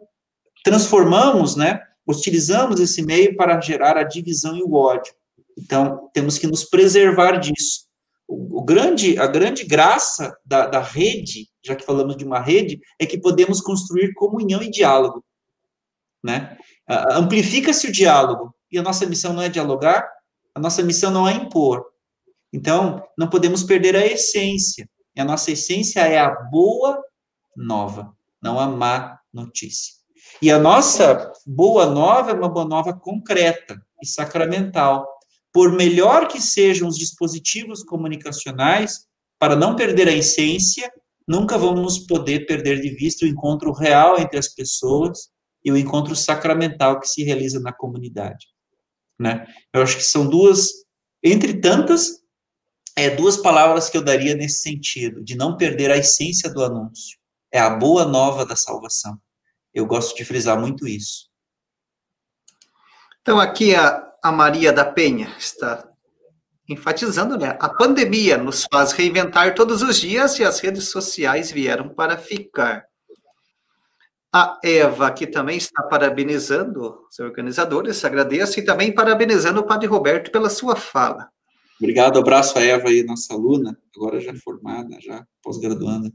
[0.63, 5.13] transformamos, né, utilizamos esse meio para gerar a divisão e o ódio.
[5.62, 7.88] Então, temos que nos preservar disso.
[8.28, 13.05] O, grande, a grande graça da, da rede, já que falamos de uma rede, é
[13.05, 15.24] que podemos construir comunhão e diálogo.
[16.24, 16.57] Né?
[17.12, 20.07] Amplifica-se o diálogo, e a nossa missão não é dialogar,
[20.53, 21.86] a nossa missão não é impor.
[22.53, 24.88] Então, não podemos perder a essência.
[25.16, 27.03] E a nossa essência é a boa
[27.55, 29.95] nova, não a má notícia.
[30.41, 35.18] E a nossa boa nova é uma boa nova concreta e sacramental.
[35.52, 39.08] Por melhor que sejam os dispositivos comunicacionais,
[39.39, 40.91] para não perder a essência,
[41.28, 45.30] nunca vamos poder perder de vista o encontro real entre as pessoas
[45.64, 48.47] e o encontro sacramental que se realiza na comunidade
[49.20, 49.45] né?
[49.74, 50.70] Eu acho que são duas,
[51.22, 52.24] entre tantas,
[52.95, 57.20] é duas palavras que eu daria nesse sentido, de não perder a essência do anúncio.
[57.52, 59.20] É a boa nova da salvação.
[59.74, 61.30] Eu gosto de frisar muito isso.
[63.22, 65.88] Então, aqui a, a Maria da Penha está
[66.67, 67.57] enfatizando, né?
[67.59, 72.86] A pandemia nos faz reinventar todos os dias e as redes sociais vieram para ficar.
[74.32, 80.32] A Eva, que também está parabenizando os organizadores, agradeço, e também parabenizando o Padre Roberto
[80.32, 81.30] pela sua fala.
[81.80, 86.11] Obrigado, abraço a Eva aí, nossa aluna, agora já formada, já pós-graduanda.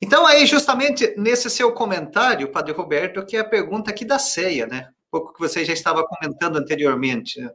[0.00, 4.66] Então, aí, justamente nesse seu comentário, Padre Roberto, que é a pergunta aqui da ceia,
[4.66, 4.88] né?
[5.10, 7.40] Pouco que você já estava comentando anteriormente.
[7.40, 7.50] Né?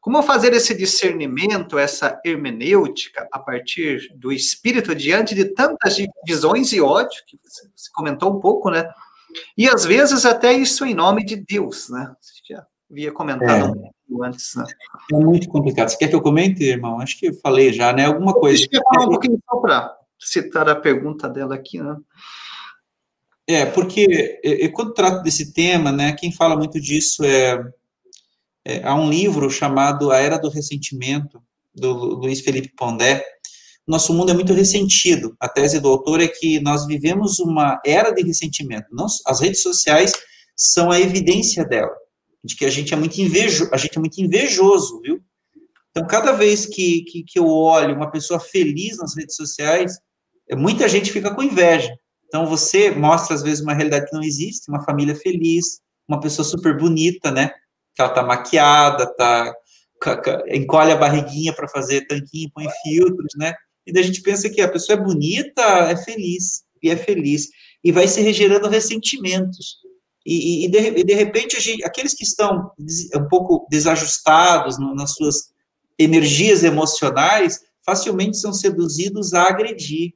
[0.00, 6.80] Como fazer esse discernimento, essa hermenêutica, a partir do espírito, diante de tantas divisões e
[6.80, 8.90] ódio, que você comentou um pouco, né?
[9.56, 12.14] E às vezes até isso em nome de Deus, né?
[12.18, 13.64] Você já havia comentado é.
[13.64, 14.64] um pouco antes, né?
[15.12, 15.90] É muito complicado.
[15.90, 16.98] Você quer que eu comente, irmão?
[16.98, 18.06] Acho que eu falei já, né?
[18.06, 18.56] Alguma coisa.
[18.56, 21.94] Deixa eu falar um pouquinho só para citar a pergunta dela aqui, né?
[23.52, 27.58] É, porque eu, quando trato desse tema, né, quem fala muito disso é
[28.64, 31.42] é, há um livro chamado A Era do Ressentimento,
[31.74, 33.24] do Luiz Felipe Pondé.
[33.86, 35.34] Nosso mundo é muito ressentido.
[35.40, 38.86] A tese do autor é que nós vivemos uma era de ressentimento.
[39.26, 40.12] As redes sociais
[40.54, 41.94] são a evidência dela,
[42.44, 45.20] de que a gente é muito invejo, a gente é muito invejoso, viu?
[45.90, 49.98] Então, cada vez que, que, que eu olho uma pessoa feliz nas redes sociais,
[50.48, 51.92] é, muita gente fica com inveja.
[52.30, 56.46] Então, você mostra, às vezes, uma realidade que não existe, uma família feliz, uma pessoa
[56.46, 57.50] super bonita, né?
[57.94, 59.54] que ela tá maquiada, tá
[60.48, 63.52] encolhe a barriguinha para fazer tanquinho, põe filtros, né?
[63.86, 67.48] E daí a gente pensa que a pessoa é bonita, é feliz, e é feliz.
[67.84, 69.76] E vai se regerando ressentimentos.
[70.24, 72.70] E, e, de, e de, repente, gente, aqueles que estão
[73.14, 75.50] um pouco desajustados no, nas suas
[75.98, 80.14] energias emocionais, facilmente são seduzidos a agredir.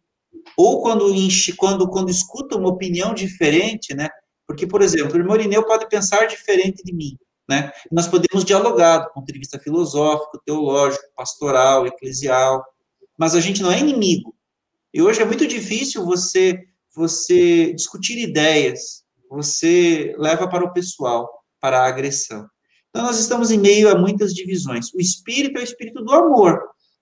[0.57, 1.13] Ou quando,
[1.57, 4.09] quando, quando escutam uma opinião diferente, né?
[4.47, 7.17] Porque, por exemplo, o irmão Irineu pode pensar diferente de mim,
[7.49, 7.73] né?
[7.91, 12.65] Nós podemos dialogar do ponto de vista filosófico, teológico, pastoral, eclesial,
[13.19, 14.35] mas a gente não é inimigo.
[14.93, 21.29] E hoje é muito difícil você você discutir ideias, você leva para o pessoal,
[21.61, 22.47] para a agressão.
[22.91, 24.95] Então, nós estamos em meio a muitas divisões.
[24.95, 26.61] O espírito é o espírito do amor.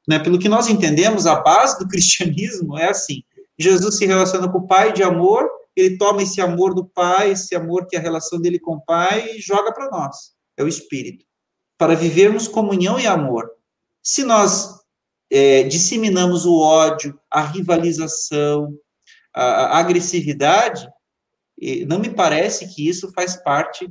[0.09, 0.19] Né?
[0.19, 3.23] Pelo que nós entendemos, a base do cristianismo é assim:
[3.63, 7.55] Jesus se relaciona com o Pai de amor, ele toma esse amor do Pai, esse
[7.55, 10.33] amor que é a relação dele com o Pai, e joga para nós.
[10.57, 11.25] É o espírito.
[11.79, 13.51] Para vivermos comunhão e amor.
[14.03, 14.83] Se nós
[15.31, 18.77] é, disseminamos o ódio, a rivalização,
[19.35, 20.87] a, a agressividade,
[21.87, 23.89] não me parece que isso faz parte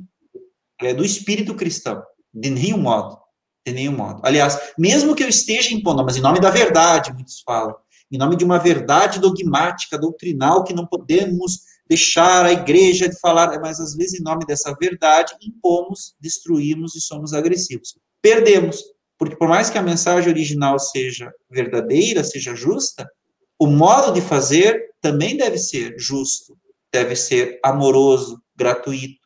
[0.80, 2.02] é, do espírito cristão,
[2.32, 3.18] de nenhum modo,
[3.66, 4.20] de nenhum modo.
[4.24, 7.74] Aliás, mesmo que eu esteja impondo, mas em nome da verdade, muitos falam,
[8.12, 13.58] em nome de uma verdade dogmática, doutrinal, que não podemos deixar a igreja de falar,
[13.60, 17.96] mas às vezes em nome dessa verdade impomos, destruímos e somos agressivos.
[18.20, 18.82] Perdemos,
[19.18, 23.10] porque por mais que a mensagem original seja verdadeira, seja justa,
[23.58, 26.56] o modo de fazer também deve ser justo,
[26.92, 29.20] deve ser amoroso, gratuito.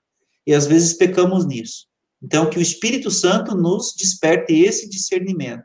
[0.46, 1.86] E às vezes pecamos nisso.
[2.22, 5.64] Então, que o Espírito Santo nos desperte esse discernimento.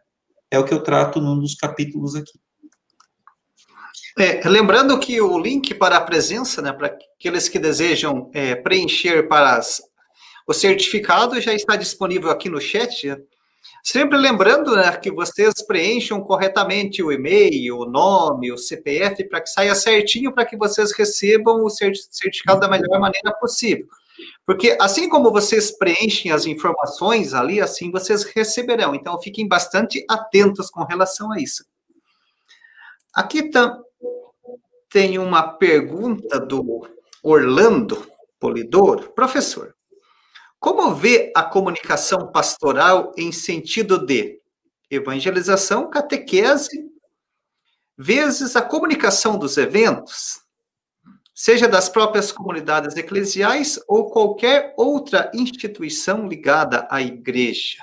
[0.50, 2.41] É o que eu trato num dos capítulos aqui.
[4.18, 9.28] É, lembrando que o link para a presença, né, para aqueles que desejam é, preencher
[9.28, 9.82] para as,
[10.48, 13.16] o certificado, já está disponível aqui no chat.
[13.84, 19.50] Sempre lembrando né, que vocês preencham corretamente o e-mail, o nome, o CPF, para que
[19.50, 23.88] saia certinho, para que vocês recebam o certificado da melhor maneira possível.
[24.46, 28.94] Porque assim como vocês preenchem as informações ali, assim vocês receberão.
[28.94, 31.66] Então fiquem bastante atentos com relação a isso.
[33.14, 33.50] Aqui
[34.92, 36.86] tem uma pergunta do
[37.24, 38.06] Orlando
[38.38, 39.10] Polidoro.
[39.14, 39.74] Professor,
[40.60, 44.40] como vê a comunicação pastoral em sentido de
[44.90, 46.92] evangelização, catequese,
[47.98, 50.42] vezes a comunicação dos eventos,
[51.34, 57.78] seja das próprias comunidades eclesiais ou qualquer outra instituição ligada à igreja?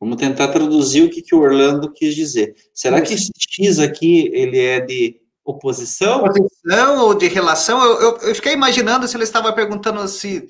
[0.00, 2.54] Vamos tentar traduzir o que, que o Orlando quis dizer.
[2.72, 6.24] Será que esse X aqui ele é de oposição?
[6.24, 7.82] Oposição ou de relação?
[7.82, 10.46] Eu, eu, eu fiquei imaginando se ele estava perguntando se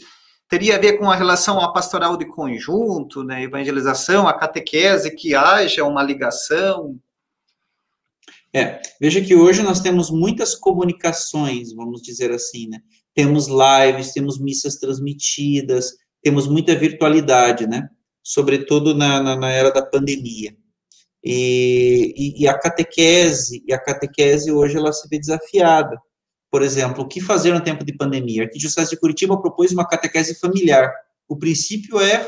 [0.48, 5.34] teria a ver com a relação à pastoral de conjunto, né, evangelização, a catequese, que
[5.34, 6.98] haja uma ligação.
[8.52, 12.80] É, veja que hoje nós temos muitas comunicações, vamos dizer assim, né?
[13.14, 15.92] Temos lives, temos missas transmitidas,
[16.22, 17.90] temos muita virtualidade, né?
[18.22, 20.56] Sobretudo na, na, na era da pandemia.
[21.24, 25.98] E, e, e, a catequese, e a catequese hoje ela se vê desafiada,
[26.50, 28.42] por exemplo, o que fazer no tempo de pandemia?
[28.42, 30.90] A Arquidiocese de Curitiba propôs uma catequese familiar.
[31.28, 32.26] O princípio é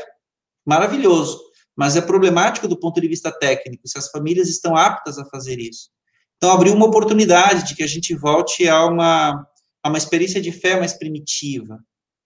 [0.65, 1.41] maravilhoso,
[1.75, 5.59] mas é problemático do ponto de vista técnico, se as famílias estão aptas a fazer
[5.59, 5.89] isso.
[6.37, 9.47] Então, abriu uma oportunidade de que a gente volte a uma,
[9.83, 11.79] a uma experiência de fé mais primitiva,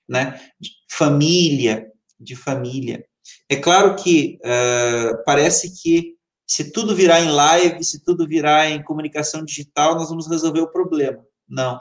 [0.08, 0.40] né?
[0.60, 1.86] De família,
[2.20, 3.06] de família.
[3.50, 6.15] É claro que uh, parece que
[6.48, 10.72] se tudo virar em live, se tudo virar em comunicação digital, nós vamos resolver o
[10.72, 11.24] problema.
[11.48, 11.80] Não,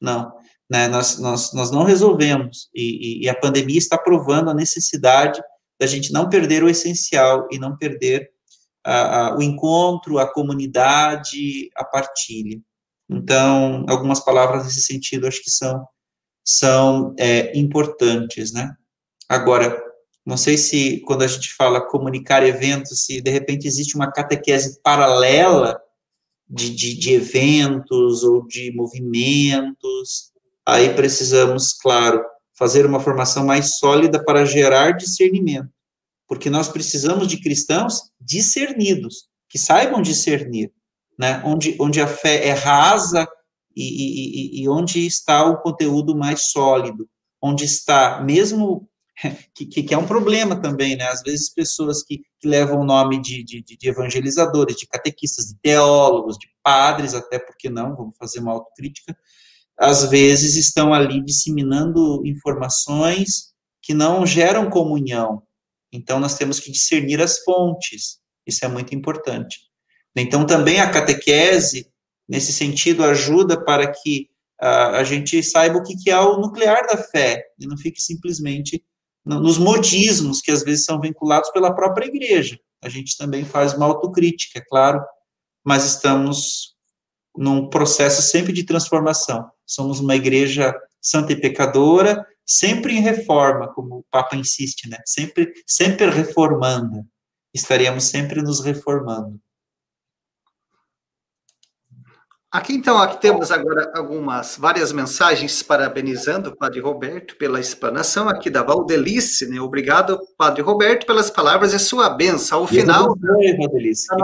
[0.00, 0.32] não.
[0.70, 0.88] Né?
[0.88, 2.68] Nós, nós, nós não resolvemos.
[2.74, 5.42] E, e, a pandemia está provando a necessidade
[5.80, 8.30] da gente não perder o essencial e não perder
[8.84, 12.60] a, a, o encontro, a comunidade, a partilha.
[13.08, 15.86] Então, algumas palavras nesse sentido acho que são,
[16.44, 18.74] são é, importantes, né?
[19.28, 19.82] Agora,
[20.26, 24.80] não sei se quando a gente fala comunicar eventos, se de repente existe uma catequese
[24.82, 25.78] paralela
[26.48, 30.32] de, de, de eventos ou de movimentos.
[30.66, 32.24] Aí precisamos, claro,
[32.56, 35.68] fazer uma formação mais sólida para gerar discernimento,
[36.26, 40.72] porque nós precisamos de cristãos discernidos, que saibam discernir,
[41.18, 41.42] né?
[41.44, 43.28] onde, onde a fé é rasa
[43.76, 47.08] e, e, e onde está o conteúdo mais sólido,
[47.42, 48.88] onde está, mesmo
[49.54, 51.06] que, que, que, é um problema também, né?
[51.08, 55.56] Às vezes pessoas que, que levam o nome de, de, de, evangelizadores, de catequistas, de
[55.62, 59.16] teólogos, de padres, até porque não, vamos fazer uma autocrítica,
[59.78, 63.52] às vezes estão ali disseminando informações
[63.82, 65.42] que não geram comunhão.
[65.92, 69.58] Então nós temos que discernir as fontes, isso é muito importante.
[70.16, 71.88] Então também a catequese,
[72.28, 74.28] nesse sentido, ajuda para que
[74.60, 78.00] a, a gente saiba o que, que é o nuclear da fé e não fique
[78.00, 78.84] simplesmente
[79.24, 82.58] nos modismos que às vezes são vinculados pela própria igreja.
[82.82, 85.02] A gente também faz uma autocrítica, é claro,
[85.64, 86.74] mas estamos
[87.36, 89.50] num processo sempre de transformação.
[89.66, 94.98] Somos uma igreja santa e pecadora, sempre em reforma, como o Papa insiste, né?
[95.06, 97.04] Sempre, sempre reformando.
[97.52, 99.40] Estaremos sempre nos reformando.
[102.54, 108.48] Aqui então, aqui temos agora algumas, várias mensagens parabenizando o Padre Roberto pela explanação aqui
[108.48, 109.60] da Valdelice, né?
[109.60, 112.60] Obrigado, Padre Roberto, pelas palavras e sua benção.
[112.60, 113.32] Ao final da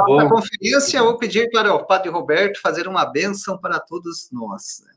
[0.06, 4.80] nossa conferência, vou pedir para o Padre Roberto fazer uma benção para todos nós.
[4.86, 4.92] Né?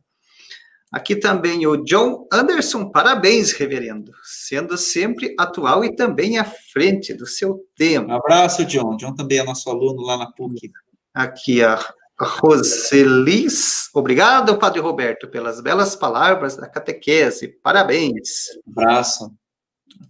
[0.92, 7.26] Aqui também o John Anderson, parabéns, reverendo, sendo sempre atual e também à frente do
[7.26, 8.12] seu tempo.
[8.12, 8.96] Um abraço, John.
[8.96, 10.72] John também é nosso aluno lá na PUC.
[11.16, 11.80] Aqui a
[12.20, 18.50] Roselis, obrigado, Padre Roberto, pelas belas palavras da catequese, parabéns.
[18.68, 19.34] Um abraço.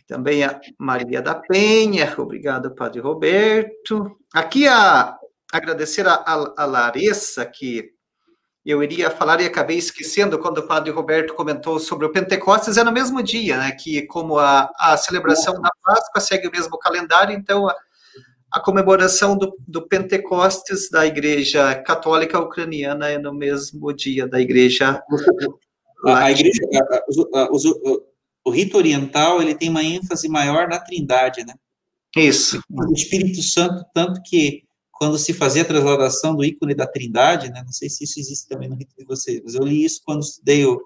[0.07, 4.17] Também a Maria da Penha, obrigado, Padre Roberto.
[4.33, 5.17] Aqui a
[5.51, 7.93] agradecer a, a, a Larissa, que
[8.65, 12.83] eu iria falar e acabei esquecendo quando o Padre Roberto comentou sobre o Pentecostes, é
[12.83, 17.35] no mesmo dia, né, que como a, a celebração da Páscoa segue o mesmo calendário,
[17.35, 17.75] então a,
[18.53, 25.01] a comemoração do, do, Pentecostes da Igreja Católica Ucraniana é no mesmo dia da Igreja.
[26.05, 28.03] A, a igreja, a, a, o,
[28.45, 31.55] o rito oriental ele tem uma ênfase maior na Trindade, né?
[32.15, 32.61] Isso.
[32.69, 37.63] O Espírito Santo, tanto que quando se fazia a transladação do ícone da Trindade, né?
[37.65, 40.21] Não sei se isso existe também no rito de vocês, mas eu li isso quando
[40.21, 40.79] estudei o,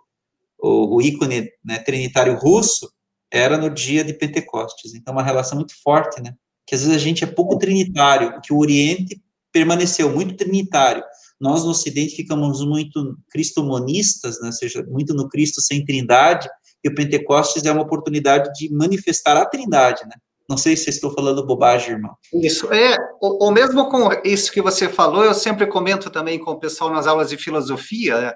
[0.58, 2.90] o, o ícone né, trinitário russo,
[3.30, 4.94] era no dia de Pentecostes.
[4.94, 6.34] Então, uma relação muito forte, né?
[6.68, 9.20] Que às vezes a gente é pouco trinitário, que o Oriente
[9.52, 11.02] permaneceu muito trinitário.
[11.40, 16.50] Nós no Ocidente ficamos muito cristomonistas, né, ou seja, muito no Cristo sem trindade,
[16.84, 20.16] e o Pentecostes é uma oportunidade de manifestar a trindade, né?
[20.50, 22.16] Não sei se estou falando bobagem, irmão.
[22.42, 26.60] Isso, é, ou, mesmo com isso que você falou, eu sempre comento também com o
[26.60, 28.34] pessoal nas aulas de filosofia, né?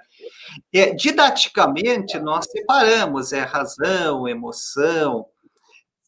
[0.73, 5.25] é, didaticamente nós separamos, é razão, emoção,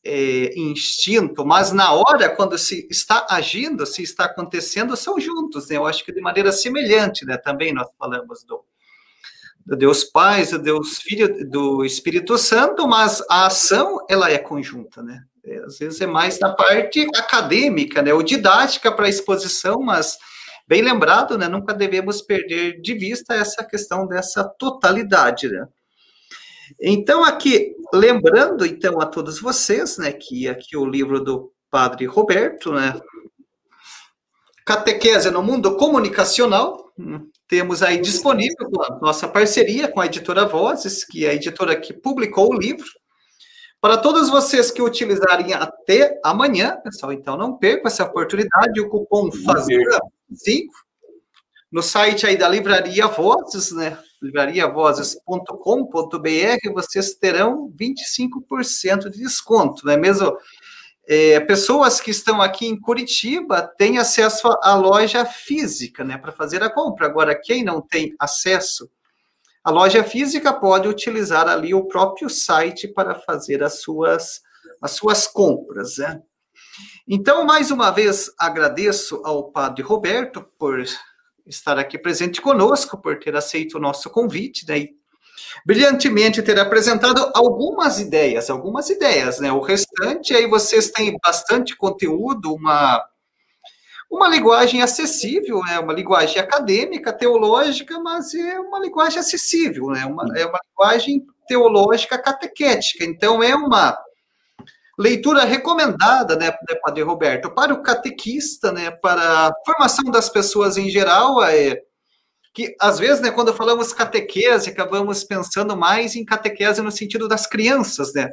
[0.03, 5.77] é, instinto, mas na hora, quando se está agindo, se está acontecendo, são juntos, né?
[5.77, 7.37] Eu acho que de maneira semelhante, né?
[7.37, 8.65] Também nós falamos do,
[9.65, 15.01] do Deus Pai, do Deus Filho, do Espírito Santo, mas a ação, ela é conjunta,
[15.01, 15.23] né?
[15.45, 18.13] É, às vezes é mais na parte acadêmica, né?
[18.13, 20.17] Ou didática para a exposição, mas
[20.67, 21.47] bem lembrado, né?
[21.47, 25.65] Nunca devemos perder de vista essa questão dessa totalidade, né?
[26.79, 32.71] Então, aqui, lembrando, então, a todos vocês, né, que aqui o livro do Padre Roberto,
[32.71, 32.99] né,
[34.65, 41.03] Catequese no Mundo Comunicacional, hum, temos aí disponível a nossa parceria com a editora Vozes,
[41.03, 42.87] que é a editora que publicou o livro.
[43.81, 49.29] Para todos vocês que utilizarem até amanhã, pessoal, então não percam essa oportunidade, o cupom
[49.29, 50.67] FAZBAN5
[51.73, 53.97] no site aí da Livraria Vozes, né?
[54.21, 60.37] livrariavozes.com.br, vocês terão 25% de desconto, não é mesmo?
[61.07, 66.61] É, pessoas que estão aqui em Curitiba têm acesso à loja física, né, para fazer
[66.61, 67.07] a compra.
[67.07, 68.87] Agora, quem não tem acesso
[69.63, 74.41] à loja física pode utilizar ali o próprio site para fazer as suas,
[74.79, 76.21] as suas compras, né?
[77.07, 80.79] Então, mais uma vez, agradeço ao Padre Roberto por
[81.45, 84.79] estar aqui presente conosco, por ter aceito o nosso convite, né?
[84.79, 84.89] E
[85.65, 89.51] brilhantemente ter apresentado algumas ideias, algumas ideias, né?
[89.51, 93.03] O restante aí vocês têm bastante conteúdo, uma
[94.09, 95.79] uma linguagem acessível, né?
[95.79, 100.05] Uma linguagem acadêmica, teológica, mas é uma linguagem acessível, né?
[100.05, 103.03] Uma, é uma linguagem teológica catequética.
[103.03, 103.97] Então é uma
[104.97, 110.77] Leitura recomendada, né, né, Padre Roberto, para o catequista, né, para a formação das pessoas
[110.77, 111.81] em geral, é,
[112.53, 117.47] que às vezes, né, quando falamos catequese, acabamos pensando mais em catequese no sentido das
[117.47, 118.29] crianças, né?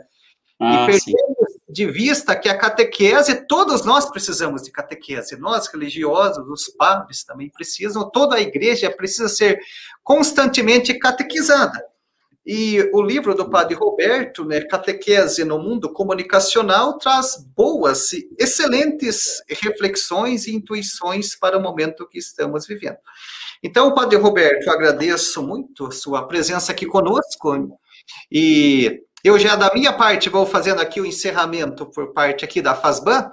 [0.60, 6.46] Ah, e perdemos de vista que a catequese, todos nós precisamos de catequese, nós religiosos,
[6.48, 9.58] os padres também precisam, toda a igreja precisa ser
[10.02, 11.82] constantemente catequizada.
[12.44, 19.42] E o livro do Padre Roberto, né, Catequese no Mundo Comunicacional, traz boas e excelentes
[19.48, 22.98] reflexões e intuições para o momento que estamos vivendo.
[23.62, 27.78] Então, Padre Roberto, eu agradeço muito a sua presença aqui conosco
[28.32, 32.74] e eu já, da minha parte, vou fazendo aqui o encerramento por parte aqui da
[32.74, 33.30] FASBAN,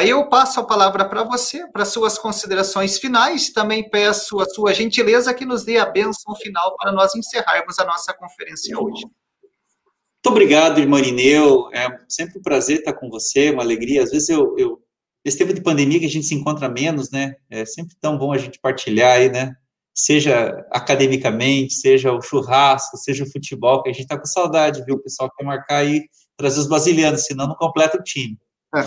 [0.00, 3.50] Aí eu passo a palavra para você, para suas considerações finais.
[3.50, 7.84] Também peço a sua gentileza que nos dê a bênção final para nós encerrarmos a
[7.84, 9.04] nossa conferência hoje.
[9.04, 11.68] Muito obrigado, irmã Irineu.
[11.72, 14.02] É sempre um prazer estar com você, uma alegria.
[14.02, 14.82] Às vezes eu, eu
[15.24, 17.36] nesse tempo de pandemia que a gente se encontra menos, né?
[17.48, 19.54] É sempre tão bom a gente partilhar aí, né?
[19.96, 24.96] Seja academicamente, seja o churrasco, seja o futebol, que a gente está com saudade, viu?
[24.96, 26.02] O pessoal quer marcar aí,
[26.36, 28.36] trazer os brasileiros, senão não completa o time.
[28.74, 28.82] É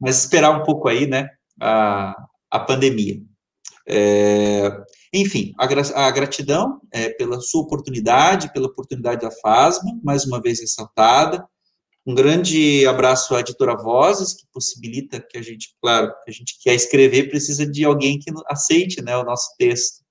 [0.00, 1.28] mas esperar um pouco aí, né,
[1.60, 2.14] a,
[2.50, 3.20] a pandemia.
[3.86, 4.70] É,
[5.12, 5.64] enfim, a,
[6.06, 11.46] a gratidão é, pela sua oportunidade, pela oportunidade da FASMA, mais uma vez ressaltada.
[12.06, 16.74] Um grande abraço à editora Vozes, que possibilita que a gente, claro, a gente quer
[16.74, 20.02] escrever, precisa de alguém que aceite né, o nosso texto.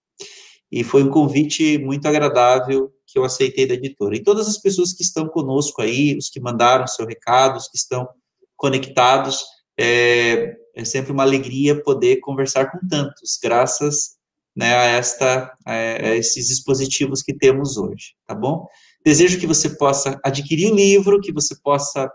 [0.72, 4.16] E foi um convite muito agradável que eu aceitei da editora.
[4.16, 7.78] E todas as pessoas que estão conosco aí, os que mandaram seu recado, os que
[7.78, 8.08] estão
[8.56, 9.44] conectados,
[9.80, 14.18] é, é sempre uma alegria poder conversar com tantos, graças
[14.56, 18.68] né, a, esta, a esses dispositivos que temos hoje, tá bom?
[19.06, 22.12] Desejo que você possa adquirir o livro, que você possa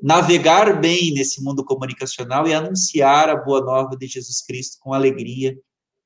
[0.00, 5.58] navegar bem nesse mundo comunicacional e anunciar a boa nova de Jesus Cristo com alegria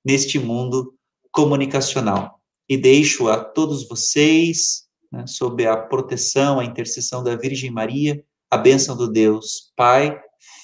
[0.05, 0.95] neste mundo
[1.31, 2.41] comunicacional.
[2.69, 8.57] E deixo a todos vocês, né, sob a proteção, a intercessão da Virgem Maria, a
[8.57, 10.19] bênção do Deus Pai,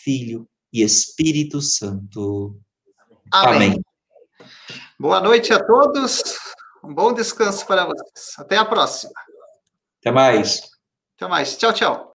[0.09, 2.59] Filho e Espírito Santo.
[3.31, 3.57] Amém.
[3.57, 3.85] Amém.
[4.99, 6.23] Boa noite a todos.
[6.83, 8.33] Um bom descanso para vocês.
[8.39, 9.13] Até a próxima.
[10.01, 10.63] Até mais.
[11.15, 11.59] Até mais.
[11.59, 12.07] Tchau, tchau.